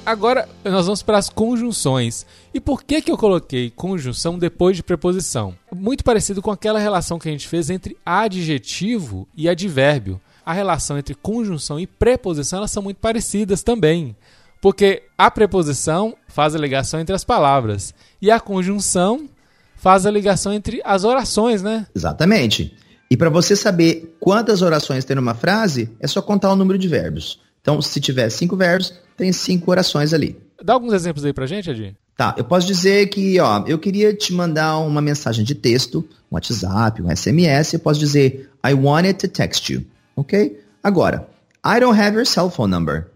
Agora 0.04 0.48
nós 0.64 0.84
vamos 0.84 1.02
para 1.02 1.18
as 1.18 1.30
conjunções. 1.30 2.26
E 2.52 2.60
por 2.60 2.84
que, 2.84 3.00
que 3.00 3.10
eu 3.10 3.16
coloquei 3.16 3.70
conjunção 3.70 4.38
depois 4.38 4.76
de 4.76 4.82
preposição? 4.82 5.54
Muito 5.74 6.04
parecido 6.04 6.42
com 6.42 6.50
aquela 6.50 6.78
relação 6.78 7.18
que 7.18 7.28
a 7.28 7.32
gente 7.32 7.48
fez 7.48 7.70
entre 7.70 7.96
adjetivo 8.04 9.26
e 9.34 9.48
advérbio. 9.48 10.20
A 10.44 10.52
relação 10.52 10.98
entre 10.98 11.14
conjunção 11.14 11.80
e 11.80 11.86
preposição 11.86 12.58
elas 12.58 12.70
são 12.70 12.82
muito 12.82 12.98
parecidas 12.98 13.62
também. 13.62 14.14
Porque 14.60 15.04
a 15.16 15.30
preposição 15.30 16.14
faz 16.28 16.54
a 16.54 16.58
ligação 16.58 17.00
entre 17.00 17.14
as 17.14 17.24
palavras 17.24 17.94
e 18.20 18.30
a 18.30 18.38
conjunção 18.38 19.28
faz 19.76 20.06
a 20.06 20.10
ligação 20.10 20.52
entre 20.52 20.80
as 20.84 21.02
orações, 21.02 21.62
né? 21.62 21.86
Exatamente. 21.94 22.76
E 23.10 23.16
para 23.16 23.28
você 23.28 23.56
saber 23.56 24.16
quantas 24.20 24.62
orações 24.62 25.04
tem 25.04 25.16
numa 25.16 25.34
frase, 25.34 25.90
é 25.98 26.06
só 26.06 26.22
contar 26.22 26.52
o 26.52 26.56
número 26.56 26.78
de 26.78 26.86
verbos. 26.88 27.40
Então, 27.60 27.80
se 27.82 28.00
tiver 28.00 28.28
cinco 28.30 28.56
verbos, 28.56 28.94
tem 29.16 29.32
cinco 29.32 29.70
orações 29.70 30.12
ali. 30.12 30.36
Dá 30.62 30.74
alguns 30.74 30.92
exemplos 30.92 31.24
aí 31.24 31.32
pra 31.32 31.46
gente, 31.46 31.70
Adi? 31.70 31.96
Tá, 32.16 32.34
eu 32.36 32.44
posso 32.44 32.66
dizer 32.66 33.08
que, 33.08 33.40
ó, 33.40 33.64
eu 33.66 33.78
queria 33.78 34.14
te 34.14 34.32
mandar 34.32 34.78
uma 34.78 35.00
mensagem 35.00 35.44
de 35.44 35.54
texto, 35.54 36.06
um 36.30 36.34
WhatsApp, 36.34 37.02
um 37.02 37.14
SMS, 37.14 37.72
eu 37.72 37.80
posso 37.80 37.98
dizer 37.98 38.50
I 38.64 38.74
wanted 38.74 39.14
to 39.14 39.28
text 39.28 39.70
you, 39.70 39.82
ok? 40.14 40.60
Agora, 40.82 41.28
I 41.64 41.80
don't 41.80 41.98
have 41.98 42.16
your 42.16 42.26
cell 42.26 42.50
phone 42.50 42.70
number. 42.70 43.08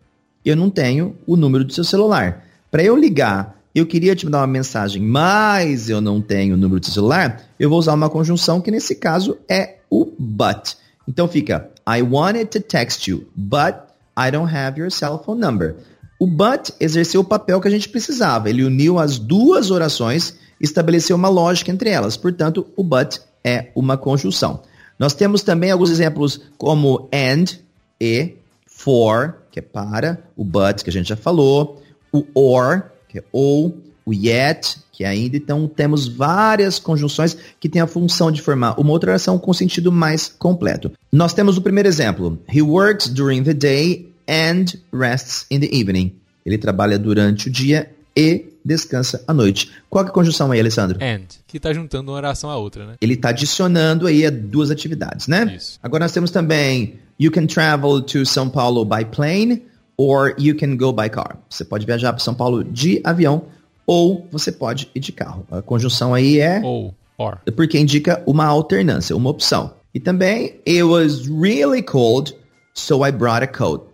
Eu 0.45 0.57
não 0.57 0.71
tenho 0.71 1.15
o 1.27 1.37
número 1.37 1.65
do 1.65 1.73
seu 1.73 1.85
celular. 1.85 2.45
Para 2.71 2.83
eu 2.83 2.97
ligar, 2.97 3.57
eu 3.75 3.87
queria 3.87 4.17
te 4.17 4.25
mandar 4.25 4.41
uma 4.41 4.47
mensagem, 4.47 5.03
mas 5.03 5.91
eu 5.91 6.01
não 6.01 6.21
tenho 6.21 6.55
o 6.55 6.57
número 6.57 6.81
do 6.81 6.87
seu 6.87 6.95
celular, 6.95 7.43
eu 7.61 7.69
vou 7.69 7.79
usar 7.79 7.93
uma 7.93 8.09
conjunção 8.09 8.61
que 8.61 8.71
nesse 8.71 8.95
caso 8.95 9.37
é 9.49 9.77
o 9.91 10.07
but. 10.19 10.75
Então 11.07 11.29
fica 11.29 11.71
I 11.89 12.03
wanted 12.03 12.47
to 12.47 12.61
text 12.61 13.07
you, 13.07 13.29
but 13.37 13.75
I 14.17 14.31
don't 14.31 14.55
have 14.55 14.81
your 14.81 14.91
cell 14.91 15.23
phone 15.25 15.41
number. 15.41 15.77
O 16.19 16.27
but 16.27 16.71
exerceu 16.81 17.21
o 17.21 17.25
papel 17.25 17.61
que 17.61 17.69
a 17.69 17.71
gente 17.71 17.89
precisava. 17.89 18.49
Ele 18.49 18.65
uniu 18.65 18.99
as 18.99 19.19
duas 19.19 19.71
orações 19.71 20.35
estabeleceu 20.61 21.17
uma 21.17 21.29
lógica 21.29 21.71
entre 21.71 21.91
elas. 21.91 22.17
Portanto, 22.17 22.67
o 22.77 22.83
but 22.83 23.19
é 23.45 23.71
uma 23.75 23.97
conjunção. 23.97 24.63
Nós 24.99 25.15
temos 25.15 25.43
também 25.43 25.71
alguns 25.71 25.91
exemplos 25.91 26.41
como 26.57 27.09
and, 27.13 27.59
e, 28.01 28.37
for, 28.67 29.37
que 29.51 29.59
é 29.59 29.63
para, 29.63 30.25
o 30.37 30.45
but, 30.45 30.83
que 30.83 30.91
a 30.91 30.93
gente 30.93 31.09
já 31.09 31.17
falou, 31.17 31.83
o 32.13 32.25
or, 32.35 32.91
que 33.09 33.19
é 33.19 33.25
ou, 33.31 33.77
o 34.05 34.13
yet, 34.13 34.79
que 34.97 35.05
ainda. 35.05 35.37
Então, 35.37 35.69
temos 35.69 36.09
várias 36.09 36.79
conjunções 36.79 37.37
que 37.61 37.69
têm 37.69 37.83
a 37.83 37.87
função 37.87 38.33
de 38.33 38.41
formar 38.41 38.81
uma 38.81 38.91
outra 38.91 39.11
oração 39.11 39.39
com 39.39 39.53
sentido 39.53 39.93
mais 39.93 40.35
completo. 40.39 40.91
Nós 41.13 41.35
temos 41.35 41.59
o 41.59 41.61
primeiro 41.61 41.87
exemplo. 41.87 42.39
He 42.51 42.63
works 42.63 43.09
during 43.09 43.43
the 43.43 43.53
day 43.53 44.11
and 44.27 44.65
rests 44.91 45.45
in 45.51 45.61
the 45.61 45.69
evening. 45.71 46.15
Ele 46.47 46.57
trabalha 46.57 46.99
durante 46.99 47.49
o 47.49 47.51
dia 47.51 47.91
e 48.17 48.47
descansa 48.65 49.23
à 49.29 49.35
noite. 49.35 49.71
Qual 49.91 50.03
é 50.03 50.09
a 50.09 50.11
conjunção 50.11 50.51
aí, 50.51 50.59
Alessandro? 50.59 50.99
And, 51.03 51.27
que 51.47 51.59
está 51.59 51.75
juntando 51.75 52.11
uma 52.11 52.17
oração 52.17 52.49
à 52.49 52.57
outra, 52.57 52.87
né? 52.87 52.95
Ele 53.01 53.15
está 53.15 53.29
adicionando 53.29 54.07
aí 54.07 54.29
duas 54.31 54.71
atividades, 54.71 55.29
né? 55.29 55.55
Isso. 55.55 55.79
Agora 55.83 56.05
nós 56.05 56.13
temos 56.13 56.31
também 56.31 56.95
You 57.19 57.31
can 57.31 57.47
travel 57.47 58.01
to 58.03 58.25
São 58.25 58.49
Paulo 58.49 58.85
by 58.85 59.05
plane 59.05 59.63
or 59.99 60.35
you 60.39 60.55
can 60.57 60.77
go 60.77 60.93
by 60.93 61.09
car. 61.09 61.39
Você 61.49 61.65
pode 61.65 61.85
viajar 61.85 62.13
para 62.13 62.23
São 62.23 62.35
Paulo 62.35 62.65
de 62.65 63.01
avião 63.05 63.45
ou 63.87 64.27
você 64.31 64.51
pode 64.51 64.91
ir 64.95 65.01
de 65.01 65.13
carro. 65.13 65.47
A 65.51 65.63
conjunção 65.63 66.13
aí 66.13 66.41
é 66.41 66.61
Ou, 66.63 66.95
or. 67.17 67.39
porque 67.55 67.79
indica 67.79 68.23
uma 68.27 68.45
alternância, 68.47 69.17
uma 69.17 69.31
opção. 69.31 69.75
E 69.95 70.01
também, 70.01 70.61
it 70.67 70.83
was 70.83 71.27
really 71.27 71.83
cold, 71.83 72.35
so 72.75 73.07
I 73.07 73.11
brought 73.13 73.43
a 73.43 73.47
coat. 73.47 73.85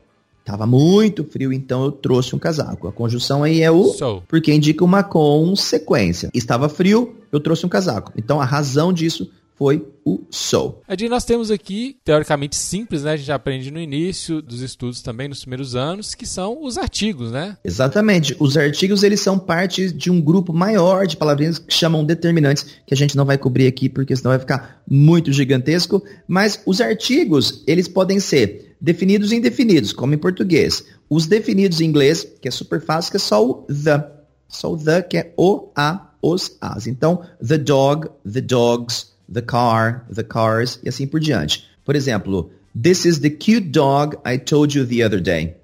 Tava 0.44 0.66
muito 0.66 1.22
frio, 1.22 1.52
então 1.52 1.84
eu 1.84 1.92
trouxe 1.92 2.34
um 2.34 2.38
casaco. 2.38 2.88
A 2.88 2.92
conjunção 2.92 3.44
aí 3.44 3.62
é 3.62 3.70
o 3.70 3.84
So. 3.92 4.22
porque 4.26 4.52
indica 4.52 4.84
uma 4.84 5.04
consequência. 5.04 6.30
Estava 6.34 6.68
frio, 6.68 7.14
eu 7.30 7.38
trouxe 7.38 7.64
um 7.64 7.68
casaco. 7.68 8.12
Então 8.16 8.40
a 8.40 8.44
razão 8.44 8.92
disso 8.92 9.30
foi 9.62 9.86
o 10.04 10.24
so. 10.28 10.80
Adi, 10.88 11.08
nós 11.08 11.24
temos 11.24 11.48
aqui, 11.48 11.96
teoricamente 12.04 12.56
simples, 12.56 13.04
né? 13.04 13.12
A 13.12 13.16
gente 13.16 13.26
já 13.26 13.36
aprende 13.36 13.70
no 13.70 13.78
início 13.78 14.42
dos 14.42 14.60
estudos 14.60 15.00
também, 15.02 15.28
nos 15.28 15.42
primeiros 15.42 15.76
anos, 15.76 16.16
que 16.16 16.26
são 16.26 16.64
os 16.64 16.76
artigos, 16.76 17.30
né? 17.30 17.56
Exatamente. 17.64 18.34
Os 18.40 18.56
artigos 18.56 19.04
eles 19.04 19.20
são 19.20 19.38
parte 19.38 19.92
de 19.92 20.10
um 20.10 20.20
grupo 20.20 20.52
maior 20.52 21.06
de 21.06 21.16
palavrinhas 21.16 21.60
que 21.60 21.72
chamam 21.72 22.04
determinantes, 22.04 22.66
que 22.84 22.92
a 22.92 22.96
gente 22.96 23.16
não 23.16 23.24
vai 23.24 23.38
cobrir 23.38 23.68
aqui 23.68 23.88
porque 23.88 24.16
senão 24.16 24.32
vai 24.32 24.40
ficar 24.40 24.82
muito 24.90 25.32
gigantesco, 25.32 26.02
mas 26.26 26.60
os 26.66 26.80
artigos, 26.80 27.62
eles 27.64 27.86
podem 27.86 28.18
ser 28.18 28.74
definidos 28.80 29.30
e 29.30 29.36
indefinidos, 29.36 29.92
como 29.92 30.12
em 30.12 30.18
português. 30.18 30.84
Os 31.08 31.26
definidos 31.26 31.80
em 31.80 31.84
inglês, 31.84 32.26
que 32.40 32.48
é 32.48 32.50
super 32.50 32.80
fácil, 32.80 33.12
que 33.12 33.16
é 33.16 33.20
só 33.20 33.48
o 33.48 33.54
the. 33.66 34.10
Só 34.48 34.72
o 34.72 34.76
the, 34.76 35.02
que 35.02 35.18
é 35.18 35.32
o, 35.36 35.68
a, 35.76 36.10
os, 36.20 36.56
as. 36.60 36.88
Então, 36.88 37.22
the 37.46 37.58
dog, 37.58 38.08
the 38.28 38.40
dogs, 38.40 39.11
the 39.32 39.42
car, 39.42 40.04
the 40.12 40.22
cars 40.22 40.78
e 40.82 40.88
assim 40.88 41.06
por 41.06 41.20
diante. 41.20 41.64
Por 41.84 41.96
exemplo, 41.96 42.50
this 42.80 43.04
is 43.04 43.18
the 43.18 43.30
cute 43.30 43.70
dog 43.70 44.16
I 44.24 44.38
told 44.38 44.76
you 44.76 44.86
the 44.86 45.04
other 45.04 45.20
day. 45.20 45.56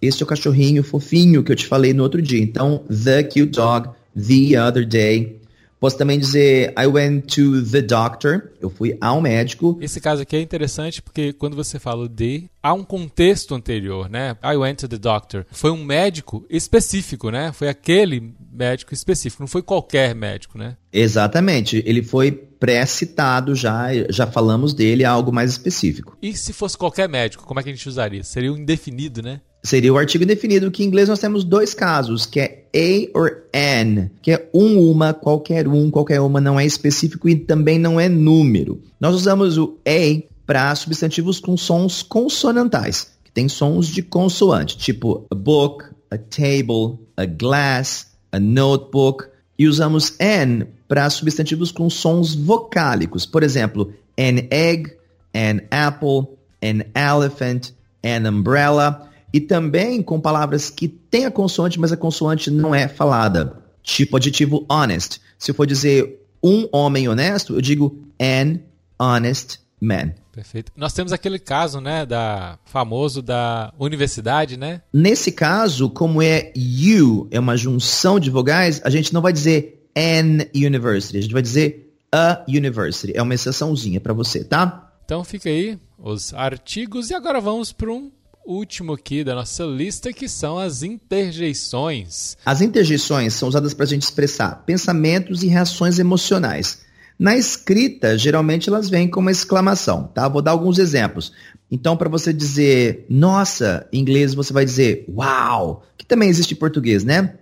Este 0.00 0.22
é 0.22 0.24
o 0.24 0.26
cachorrinho 0.26 0.82
fofinho 0.82 1.42
que 1.42 1.50
eu 1.50 1.56
te 1.56 1.66
falei 1.66 1.92
no 1.92 2.02
outro 2.02 2.22
dia. 2.22 2.40
Então, 2.40 2.84
the 2.88 3.22
cute 3.24 3.46
dog, 3.46 3.90
the 4.14 4.60
other 4.60 4.86
day. 4.86 5.38
Posso 5.80 5.96
também 5.96 6.18
dizer, 6.18 6.74
I 6.76 6.86
went 6.86 7.26
to 7.34 7.62
the 7.62 7.80
doctor. 7.80 8.50
Eu 8.60 8.68
fui 8.68 8.96
ao 9.00 9.20
médico. 9.20 9.78
Esse 9.80 10.00
caso 10.00 10.22
aqui 10.22 10.34
é 10.34 10.40
interessante 10.40 11.00
porque 11.00 11.32
quando 11.32 11.54
você 11.54 11.78
fala 11.78 12.08
de, 12.08 12.44
há 12.60 12.72
um 12.72 12.82
contexto 12.82 13.54
anterior, 13.54 14.08
né? 14.10 14.36
I 14.42 14.56
went 14.56 14.76
to 14.76 14.88
the 14.88 14.98
doctor. 14.98 15.46
Foi 15.52 15.70
um 15.70 15.84
médico 15.84 16.44
específico, 16.50 17.30
né? 17.30 17.52
Foi 17.52 17.68
aquele 17.68 18.34
médico 18.58 18.92
específico, 18.92 19.42
não 19.42 19.48
foi 19.48 19.62
qualquer 19.62 20.14
médico, 20.14 20.58
né? 20.58 20.76
Exatamente. 20.92 21.82
Ele 21.86 22.02
foi 22.02 22.32
pré-citado 22.32 23.54
já, 23.54 23.88
já 24.10 24.26
falamos 24.26 24.74
dele, 24.74 25.04
algo 25.04 25.32
mais 25.32 25.52
específico. 25.52 26.16
E 26.20 26.36
se 26.36 26.52
fosse 26.52 26.76
qualquer 26.76 27.08
médico, 27.08 27.44
como 27.44 27.60
é 27.60 27.62
que 27.62 27.70
a 27.70 27.72
gente 27.72 27.88
usaria? 27.88 28.24
Seria 28.24 28.52
um 28.52 28.56
indefinido, 28.56 29.22
né? 29.22 29.40
Seria 29.62 29.92
o 29.92 29.98
artigo 29.98 30.24
indefinido, 30.24 30.70
que 30.70 30.82
em 30.82 30.86
inglês 30.86 31.08
nós 31.08 31.18
temos 31.18 31.44
dois 31.44 31.74
casos, 31.74 32.26
que 32.26 32.40
é 32.40 32.64
a 32.74 33.18
or 33.18 33.44
an, 33.54 34.08
que 34.22 34.32
é 34.32 34.48
um, 34.54 34.90
uma, 34.90 35.12
qualquer 35.12 35.66
um, 35.66 35.90
qualquer 35.90 36.20
uma, 36.20 36.40
não 36.40 36.58
é 36.58 36.64
específico 36.64 37.28
e 37.28 37.36
também 37.36 37.78
não 37.78 37.98
é 37.98 38.08
número. 38.08 38.82
Nós 39.00 39.14
usamos 39.14 39.58
o 39.58 39.78
a 39.86 40.28
para 40.46 40.74
substantivos 40.74 41.40
com 41.40 41.56
sons 41.56 42.02
consonantais, 42.02 43.12
que 43.22 43.30
tem 43.30 43.48
sons 43.48 43.88
de 43.88 44.00
consoante, 44.00 44.78
tipo 44.78 45.26
a 45.30 45.34
book, 45.34 45.84
a 46.10 46.16
table, 46.16 46.98
a 47.16 47.26
glass, 47.26 48.07
a 48.32 48.38
notebook, 48.38 49.26
e 49.58 49.66
usamos 49.66 50.14
an 50.20 50.66
para 50.86 51.08
substantivos 51.10 51.72
com 51.72 51.90
sons 51.90 52.34
vocálicos, 52.34 53.26
por 53.26 53.42
exemplo, 53.42 53.92
an 54.18 54.46
egg, 54.50 54.92
an 55.34 55.60
apple, 55.70 56.28
an 56.62 56.84
elephant, 56.94 57.72
an 58.04 58.28
umbrella, 58.28 59.08
e 59.32 59.40
também 59.40 60.02
com 60.02 60.20
palavras 60.20 60.70
que 60.70 60.88
têm 60.88 61.26
a 61.26 61.30
consoante, 61.30 61.78
mas 61.78 61.92
a 61.92 61.96
consoante 61.96 62.50
não 62.50 62.74
é 62.74 62.88
falada, 62.88 63.62
tipo 63.82 64.16
adjetivo 64.16 64.64
honest. 64.68 65.20
Se 65.38 65.50
eu 65.50 65.54
for 65.54 65.66
dizer 65.66 66.24
um 66.42 66.68
homem 66.72 67.08
honesto, 67.08 67.54
eu 67.54 67.60
digo 67.60 67.98
an 68.20 68.60
honest 68.98 69.58
man. 69.80 70.12
Perfeito. 70.38 70.70
Nós 70.76 70.92
temos 70.92 71.12
aquele 71.12 71.36
caso, 71.36 71.80
né, 71.80 72.06
da 72.06 72.60
famoso 72.64 73.20
da 73.20 73.74
universidade, 73.76 74.56
né? 74.56 74.82
Nesse 74.92 75.32
caso, 75.32 75.90
como 75.90 76.22
é 76.22 76.52
you, 76.54 77.26
é 77.32 77.40
uma 77.40 77.56
junção 77.56 78.20
de 78.20 78.30
vogais, 78.30 78.80
a 78.84 78.88
gente 78.88 79.12
não 79.12 79.20
vai 79.20 79.32
dizer 79.32 79.88
an 79.96 80.46
university, 80.54 81.18
a 81.18 81.20
gente 81.20 81.32
vai 81.32 81.42
dizer 81.42 81.92
a 82.12 82.44
university. 82.46 83.12
É 83.16 83.20
uma 83.20 83.34
exceçãozinha 83.34 84.00
para 84.00 84.12
você, 84.12 84.44
tá? 84.44 84.92
Então 85.04 85.24
fica 85.24 85.48
aí 85.48 85.76
os 85.98 86.32
artigos 86.32 87.10
e 87.10 87.14
agora 87.14 87.40
vamos 87.40 87.72
para 87.72 87.90
um 87.90 88.08
último 88.46 88.92
aqui 88.92 89.24
da 89.24 89.34
nossa 89.34 89.64
lista 89.64 90.12
que 90.12 90.28
são 90.28 90.56
as 90.56 90.84
interjeições. 90.84 92.36
As 92.46 92.60
interjeições 92.60 93.34
são 93.34 93.48
usadas 93.48 93.74
para 93.74 93.86
a 93.86 93.88
gente 93.88 94.02
expressar 94.02 94.62
pensamentos 94.64 95.42
e 95.42 95.48
reações 95.48 95.98
emocionais. 95.98 96.86
Na 97.18 97.36
escrita, 97.36 98.16
geralmente 98.16 98.68
elas 98.68 98.88
vêm 98.88 99.08
com 99.08 99.18
uma 99.18 99.32
exclamação, 99.32 100.04
tá? 100.14 100.28
Vou 100.28 100.40
dar 100.40 100.52
alguns 100.52 100.78
exemplos. 100.78 101.32
Então, 101.70 101.96
para 101.96 102.08
você 102.08 102.32
dizer 102.32 103.04
nossa, 103.08 103.86
em 103.92 103.98
inglês 103.98 104.34
você 104.34 104.52
vai 104.52 104.64
dizer 104.64 105.04
wow, 105.08 105.82
que 105.96 106.06
também 106.06 106.28
existe 106.28 106.54
em 106.54 106.56
português, 106.56 107.02
né? 107.02 107.34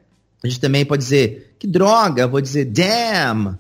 A 0.43 0.49
gente 0.49 0.61
também 0.61 0.85
pode 0.85 1.03
dizer 1.03 1.55
que 1.59 1.67
droga, 1.67 2.27
vou 2.27 2.41
dizer 2.41 2.65
damn. 2.65 3.59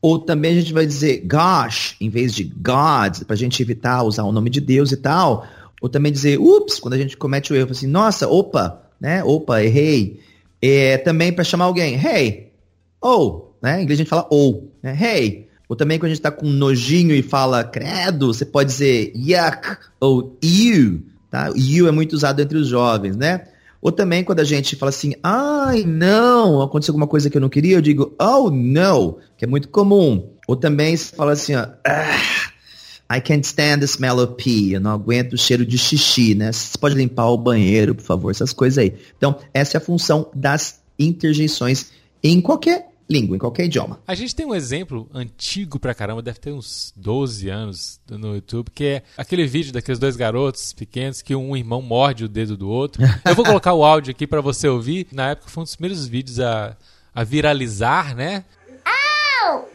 Ou 0.00 0.18
também 0.18 0.52
a 0.52 0.60
gente 0.60 0.72
vai 0.72 0.86
dizer 0.86 1.24
gosh, 1.26 1.96
em 2.00 2.08
vez 2.08 2.32
de 2.32 2.44
God, 2.44 3.22
para 3.26 3.34
a 3.34 3.38
gente 3.38 3.62
evitar 3.62 4.02
usar 4.02 4.24
o 4.24 4.32
nome 4.32 4.48
de 4.48 4.60
Deus 4.60 4.90
e 4.90 4.96
tal. 4.96 5.46
Ou 5.82 5.88
também 5.88 6.10
dizer 6.10 6.38
ups, 6.38 6.80
quando 6.80 6.94
a 6.94 6.98
gente 6.98 7.16
comete 7.16 7.52
o 7.52 7.56
erro, 7.56 7.72
assim, 7.72 7.86
nossa, 7.86 8.26
opa, 8.26 8.82
né? 8.98 9.22
Opa, 9.22 9.62
errei. 9.62 10.20
É, 10.62 10.96
também 10.96 11.32
para 11.32 11.44
chamar 11.44 11.66
alguém, 11.66 11.94
hey, 11.94 12.52
oh, 13.00 13.51
né? 13.62 13.80
Em 13.80 13.84
inglês 13.84 13.98
a 13.98 14.02
gente 14.02 14.08
fala 14.08 14.26
ou, 14.30 14.72
né? 14.82 14.98
Hey. 15.00 15.48
Ou 15.68 15.76
também 15.76 15.98
quando 15.98 16.06
a 16.06 16.08
gente 16.08 16.18
está 16.18 16.30
com 16.30 16.46
nojinho 16.46 17.14
e 17.14 17.22
fala 17.22 17.64
credo, 17.64 18.26
você 18.26 18.44
pode 18.44 18.70
dizer 18.70 19.10
yuck 19.16 19.78
ou 19.98 20.36
you, 20.44 21.00
tá? 21.30 21.50
You 21.56 21.88
é 21.88 21.90
muito 21.90 22.12
usado 22.12 22.42
entre 22.42 22.58
os 22.58 22.68
jovens, 22.68 23.16
né? 23.16 23.46
Ou 23.80 23.90
também 23.90 24.22
quando 24.22 24.40
a 24.40 24.44
gente 24.44 24.76
fala 24.76 24.90
assim, 24.90 25.14
ai, 25.22 25.82
não, 25.84 26.60
aconteceu 26.60 26.92
alguma 26.92 27.06
coisa 27.06 27.30
que 27.30 27.36
eu 27.36 27.40
não 27.40 27.48
queria, 27.48 27.76
eu 27.76 27.80
digo, 27.80 28.14
oh, 28.20 28.50
no, 28.50 29.18
que 29.36 29.44
é 29.44 29.48
muito 29.48 29.68
comum. 29.70 30.30
Ou 30.46 30.54
também 30.54 30.96
se 30.96 31.16
fala 31.16 31.32
assim, 31.32 31.54
ó, 31.56 31.66
ah, 31.86 33.16
I 33.16 33.20
can't 33.20 33.46
stand 33.46 33.80
the 33.80 33.86
smell 33.86 34.18
of 34.18 34.34
pee. 34.34 34.72
Eu 34.72 34.80
não 34.80 34.92
aguento 34.92 35.32
o 35.32 35.38
cheiro 35.38 35.66
de 35.66 35.76
xixi, 35.78 36.34
né? 36.34 36.52
Você 36.52 36.78
pode 36.78 36.94
limpar 36.94 37.28
o 37.28 37.36
banheiro, 37.36 37.94
por 37.94 38.04
favor, 38.04 38.30
essas 38.30 38.52
coisas 38.52 38.78
aí. 38.78 38.94
Então, 39.16 39.36
essa 39.52 39.76
é 39.76 39.78
a 39.78 39.80
função 39.80 40.30
das 40.34 40.80
interjeições 40.98 41.86
em 42.22 42.40
qualquer 42.40 42.91
língua, 43.08 43.36
em 43.36 43.38
qualquer 43.38 43.64
idioma. 43.64 44.00
A 44.06 44.14
gente 44.14 44.34
tem 44.34 44.46
um 44.46 44.54
exemplo 44.54 45.08
antigo 45.12 45.78
pra 45.78 45.94
caramba, 45.94 46.22
deve 46.22 46.38
ter 46.38 46.52
uns 46.52 46.92
12 46.96 47.48
anos 47.48 48.00
no 48.08 48.34
YouTube, 48.34 48.70
que 48.74 48.84
é 48.84 49.02
aquele 49.16 49.46
vídeo 49.46 49.72
daqueles 49.72 49.98
dois 49.98 50.16
garotos 50.16 50.72
pequenos 50.72 51.22
que 51.22 51.34
um 51.34 51.56
irmão 51.56 51.82
morde 51.82 52.24
o 52.24 52.28
dedo 52.28 52.56
do 52.56 52.68
outro. 52.68 53.02
Eu 53.24 53.34
vou 53.34 53.44
colocar 53.44 53.72
o 53.74 53.84
áudio 53.84 54.10
aqui 54.10 54.26
para 54.26 54.40
você 54.40 54.68
ouvir. 54.68 55.06
Na 55.12 55.30
época 55.30 55.50
foi 55.50 55.62
um 55.62 55.64
dos 55.64 55.76
primeiros 55.76 56.06
vídeos 56.06 56.40
a, 56.40 56.76
a 57.14 57.24
viralizar, 57.24 58.14
né? 58.14 58.44
Ow! 58.86 59.58
Ow, 59.58 59.68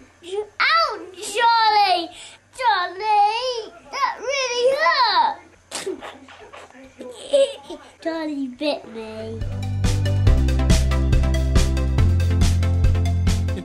Charlie! 1.14 2.10
Charlie! 2.58 3.72
That 3.92 4.20
really 4.20 4.76
hurt! 4.78 5.48
Charlie 8.02 8.48
bit 8.48 8.88
me. 8.94 9.67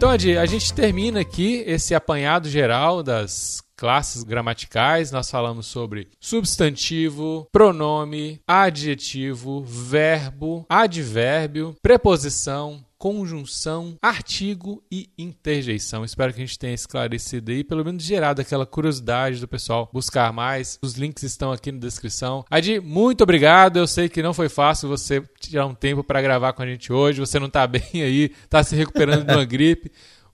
Então, 0.02 0.10
Adi, 0.10 0.36
a 0.36 0.46
gente 0.46 0.74
termina 0.74 1.20
aqui 1.20 1.62
esse 1.64 1.94
apanhado 1.94 2.48
geral 2.48 3.04
das 3.04 3.62
classes 3.76 4.24
gramaticais. 4.24 5.12
Nós 5.12 5.30
falamos 5.30 5.66
sobre 5.66 6.08
substantivo, 6.20 7.46
pronome, 7.52 8.40
adjetivo, 8.44 9.62
verbo, 9.62 10.66
advérbio, 10.68 11.76
preposição, 11.80 12.84
conjunção, 13.02 13.96
artigo 14.00 14.80
e 14.88 15.10
interjeição. 15.18 16.04
Espero 16.04 16.32
que 16.32 16.40
a 16.40 16.46
gente 16.46 16.56
tenha 16.56 16.72
esclarecido 16.72 17.50
aí, 17.50 17.64
pelo 17.64 17.84
menos 17.84 18.04
gerado 18.04 18.40
aquela 18.40 18.64
curiosidade 18.64 19.40
do 19.40 19.48
pessoal 19.48 19.90
buscar 19.92 20.32
mais. 20.32 20.78
Os 20.80 20.94
links 20.94 21.24
estão 21.24 21.50
aqui 21.50 21.72
na 21.72 21.80
descrição. 21.80 22.44
Adi, 22.48 22.78
muito 22.78 23.22
obrigado. 23.22 23.76
Eu 23.76 23.88
sei 23.88 24.08
que 24.08 24.22
não 24.22 24.32
foi 24.32 24.48
fácil 24.48 24.88
você 24.88 25.20
tirar 25.40 25.66
um 25.66 25.74
tempo 25.74 26.04
para 26.04 26.22
gravar 26.22 26.52
com 26.52 26.62
a 26.62 26.66
gente 26.66 26.92
hoje. 26.92 27.18
Você 27.18 27.40
não 27.40 27.48
está 27.48 27.66
bem 27.66 27.82
aí, 27.92 28.30
está 28.44 28.62
se 28.62 28.76
recuperando 28.76 29.26
de 29.26 29.34
uma 29.34 29.44
gripe. 29.44 29.90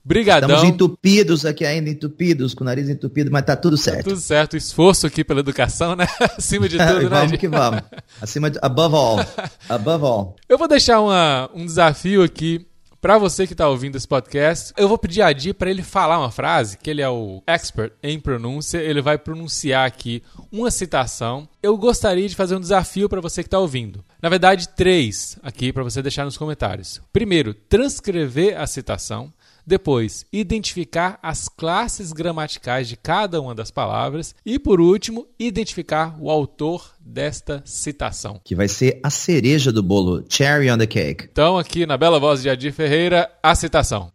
Brigadão. 0.08 0.48
Estamos 0.48 0.74
entupidos 0.74 1.44
aqui 1.44 1.66
ainda, 1.66 1.90
entupidos, 1.90 2.54
com 2.54 2.64
o 2.64 2.66
nariz 2.66 2.88
entupido, 2.88 3.30
mas 3.30 3.44
tá 3.44 3.54
tudo 3.54 3.76
certo. 3.76 4.04
Tá 4.04 4.04
tudo 4.04 4.20
certo. 4.20 4.56
Esforço 4.56 5.06
aqui 5.06 5.22
pela 5.22 5.40
educação, 5.40 5.94
né? 5.94 6.06
Acima 6.38 6.66
de 6.66 6.78
tudo, 6.78 7.02
né? 7.02 7.08
vamos 7.10 7.36
que 7.36 7.46
vamos. 7.46 7.82
Acima 8.18 8.50
de, 8.50 8.58
above 8.62 8.94
all. 8.96 9.18
Above 9.68 10.04
all. 10.04 10.36
Eu 10.48 10.56
vou 10.56 10.66
deixar 10.66 11.02
uma, 11.02 11.50
um 11.54 11.66
desafio 11.66 12.22
aqui 12.22 12.66
para 13.02 13.16
você 13.16 13.46
que 13.46 13.52
está 13.52 13.68
ouvindo 13.68 13.96
esse 13.96 14.08
podcast, 14.08 14.72
eu 14.76 14.88
vou 14.88 14.98
pedir 14.98 15.22
a 15.22 15.32
Di 15.32 15.54
para 15.54 15.70
ele 15.70 15.84
falar 15.84 16.18
uma 16.18 16.32
frase, 16.32 16.76
que 16.76 16.90
ele 16.90 17.00
é 17.00 17.08
o 17.08 17.40
expert 17.46 17.92
em 18.02 18.18
pronúncia, 18.18 18.78
ele 18.78 19.00
vai 19.00 19.16
pronunciar 19.16 19.86
aqui 19.86 20.20
uma 20.50 20.68
citação. 20.68 21.48
Eu 21.62 21.76
gostaria 21.76 22.28
de 22.28 22.34
fazer 22.34 22.56
um 22.56 22.60
desafio 22.60 23.08
para 23.08 23.20
você 23.20 23.42
que 23.42 23.46
está 23.46 23.58
ouvindo. 23.60 24.04
Na 24.20 24.28
verdade, 24.28 24.68
três 24.70 25.38
aqui 25.44 25.72
para 25.72 25.84
você 25.84 26.02
deixar 26.02 26.24
nos 26.24 26.36
comentários. 26.36 27.00
Primeiro, 27.12 27.54
transcrever 27.54 28.60
a 28.60 28.66
citação. 28.66 29.32
Depois, 29.68 30.24
identificar 30.32 31.18
as 31.22 31.46
classes 31.46 32.10
gramaticais 32.10 32.88
de 32.88 32.96
cada 32.96 33.38
uma 33.38 33.54
das 33.54 33.70
palavras. 33.70 34.34
E, 34.42 34.58
por 34.58 34.80
último, 34.80 35.26
identificar 35.38 36.16
o 36.18 36.30
autor 36.30 36.94
desta 36.98 37.62
citação. 37.66 38.40
Que 38.42 38.54
vai 38.54 38.66
ser 38.66 38.98
a 39.02 39.10
cereja 39.10 39.70
do 39.70 39.82
bolo, 39.82 40.24
cherry 40.26 40.70
on 40.70 40.78
the 40.78 40.86
cake. 40.86 41.28
Então, 41.30 41.58
aqui 41.58 41.84
na 41.84 41.98
bela 41.98 42.18
voz 42.18 42.40
de 42.40 42.48
Adir 42.48 42.72
Ferreira, 42.72 43.30
a 43.42 43.54
citação. 43.54 44.10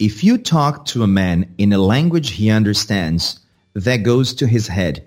If 0.00 0.24
you 0.24 0.36
talk 0.36 0.84
to 0.92 1.04
a 1.04 1.06
man 1.06 1.44
in 1.56 1.72
a 1.72 1.78
language 1.78 2.34
he 2.34 2.50
understands, 2.50 3.40
that 3.80 3.98
goes 3.98 4.34
to 4.34 4.46
his 4.46 4.68
head. 4.68 5.04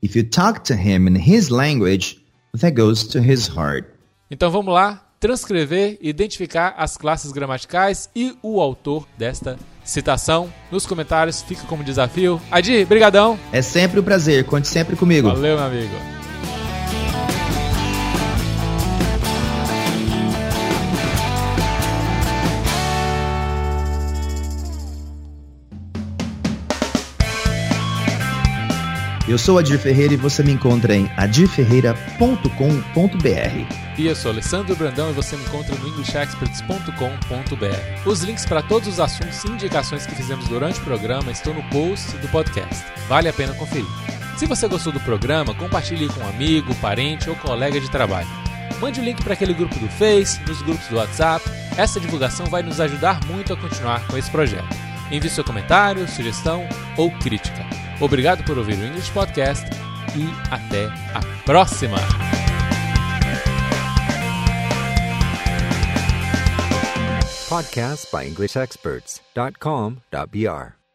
If 0.00 0.14
you 0.14 0.22
talk 0.22 0.60
to 0.68 0.74
him 0.74 1.08
in 1.08 1.16
his 1.16 1.48
language, 1.48 2.24
that 2.60 2.76
goes 2.76 3.02
to 3.08 3.18
his 3.18 3.48
heart. 3.48 3.88
Então 4.30 4.52
vamos 4.52 4.72
lá, 4.72 5.05
transcrever, 5.18 5.98
identificar 6.00 6.74
as 6.76 6.96
classes 6.96 7.32
gramaticais 7.32 8.08
e 8.14 8.36
o 8.42 8.60
autor 8.60 9.06
desta 9.16 9.58
citação. 9.84 10.52
Nos 10.70 10.86
comentários, 10.86 11.42
fica 11.42 11.62
como 11.66 11.84
desafio. 11.84 12.40
Adi, 12.50 12.84
brigadão. 12.84 13.38
É 13.52 13.62
sempre 13.62 14.00
um 14.00 14.02
prazer, 14.02 14.44
conte 14.44 14.68
sempre 14.68 14.96
comigo. 14.96 15.28
Valeu, 15.28 15.56
meu 15.56 15.64
amigo. 15.64 16.15
Eu 29.28 29.38
sou 29.38 29.58
Adir 29.58 29.76
Ferreira 29.76 30.14
e 30.14 30.16
você 30.16 30.40
me 30.40 30.52
encontra 30.52 30.94
em 30.94 31.10
adirferreira.com.br. 31.16 33.98
E 33.98 34.06
eu 34.06 34.14
sou 34.14 34.30
Alessandro 34.30 34.76
Brandão 34.76 35.10
e 35.10 35.12
você 35.12 35.36
me 35.36 35.44
encontra 35.44 35.74
no 35.74 35.88
englishexperts.com.br. 35.88 38.08
Os 38.08 38.22
links 38.22 38.46
para 38.46 38.62
todos 38.62 38.86
os 38.86 39.00
assuntos 39.00 39.42
e 39.42 39.48
indicações 39.48 40.06
que 40.06 40.14
fizemos 40.14 40.46
durante 40.46 40.78
o 40.78 40.84
programa 40.84 41.32
estão 41.32 41.52
no 41.52 41.64
post 41.70 42.16
do 42.18 42.28
podcast. 42.28 42.84
Vale 43.08 43.28
a 43.28 43.32
pena 43.32 43.52
conferir. 43.54 43.88
Se 44.36 44.46
você 44.46 44.68
gostou 44.68 44.92
do 44.92 45.00
programa, 45.00 45.52
compartilhe 45.54 46.06
com 46.06 46.20
um 46.20 46.28
amigo, 46.28 46.72
parente 46.76 47.28
ou 47.28 47.34
colega 47.34 47.80
de 47.80 47.90
trabalho. 47.90 48.28
Mande 48.80 49.00
o 49.00 49.04
link 49.04 49.24
para 49.24 49.32
aquele 49.32 49.54
grupo 49.54 49.76
do 49.80 49.88
Face, 49.88 50.40
nos 50.46 50.62
grupos 50.62 50.86
do 50.86 50.98
WhatsApp. 50.98 51.44
Essa 51.76 51.98
divulgação 51.98 52.46
vai 52.46 52.62
nos 52.62 52.78
ajudar 52.78 53.18
muito 53.26 53.52
a 53.52 53.56
continuar 53.56 54.06
com 54.06 54.16
esse 54.16 54.30
projeto. 54.30 54.68
Envie 55.10 55.28
seu 55.28 55.42
comentário, 55.42 56.06
sugestão 56.06 56.64
ou 56.96 57.10
crítica. 57.10 57.85
Obrigado 58.00 58.42
por 58.44 58.56
ouvir 58.58 58.78
o 58.78 58.84
English 58.84 59.10
Podcast 59.10 59.66
e 60.16 60.28
até 60.50 60.86
a 61.14 61.20
próxima! 61.44 61.98
Podcast 67.48 68.08
by 68.12 68.26
EnglishExperts.com.br 68.26 70.85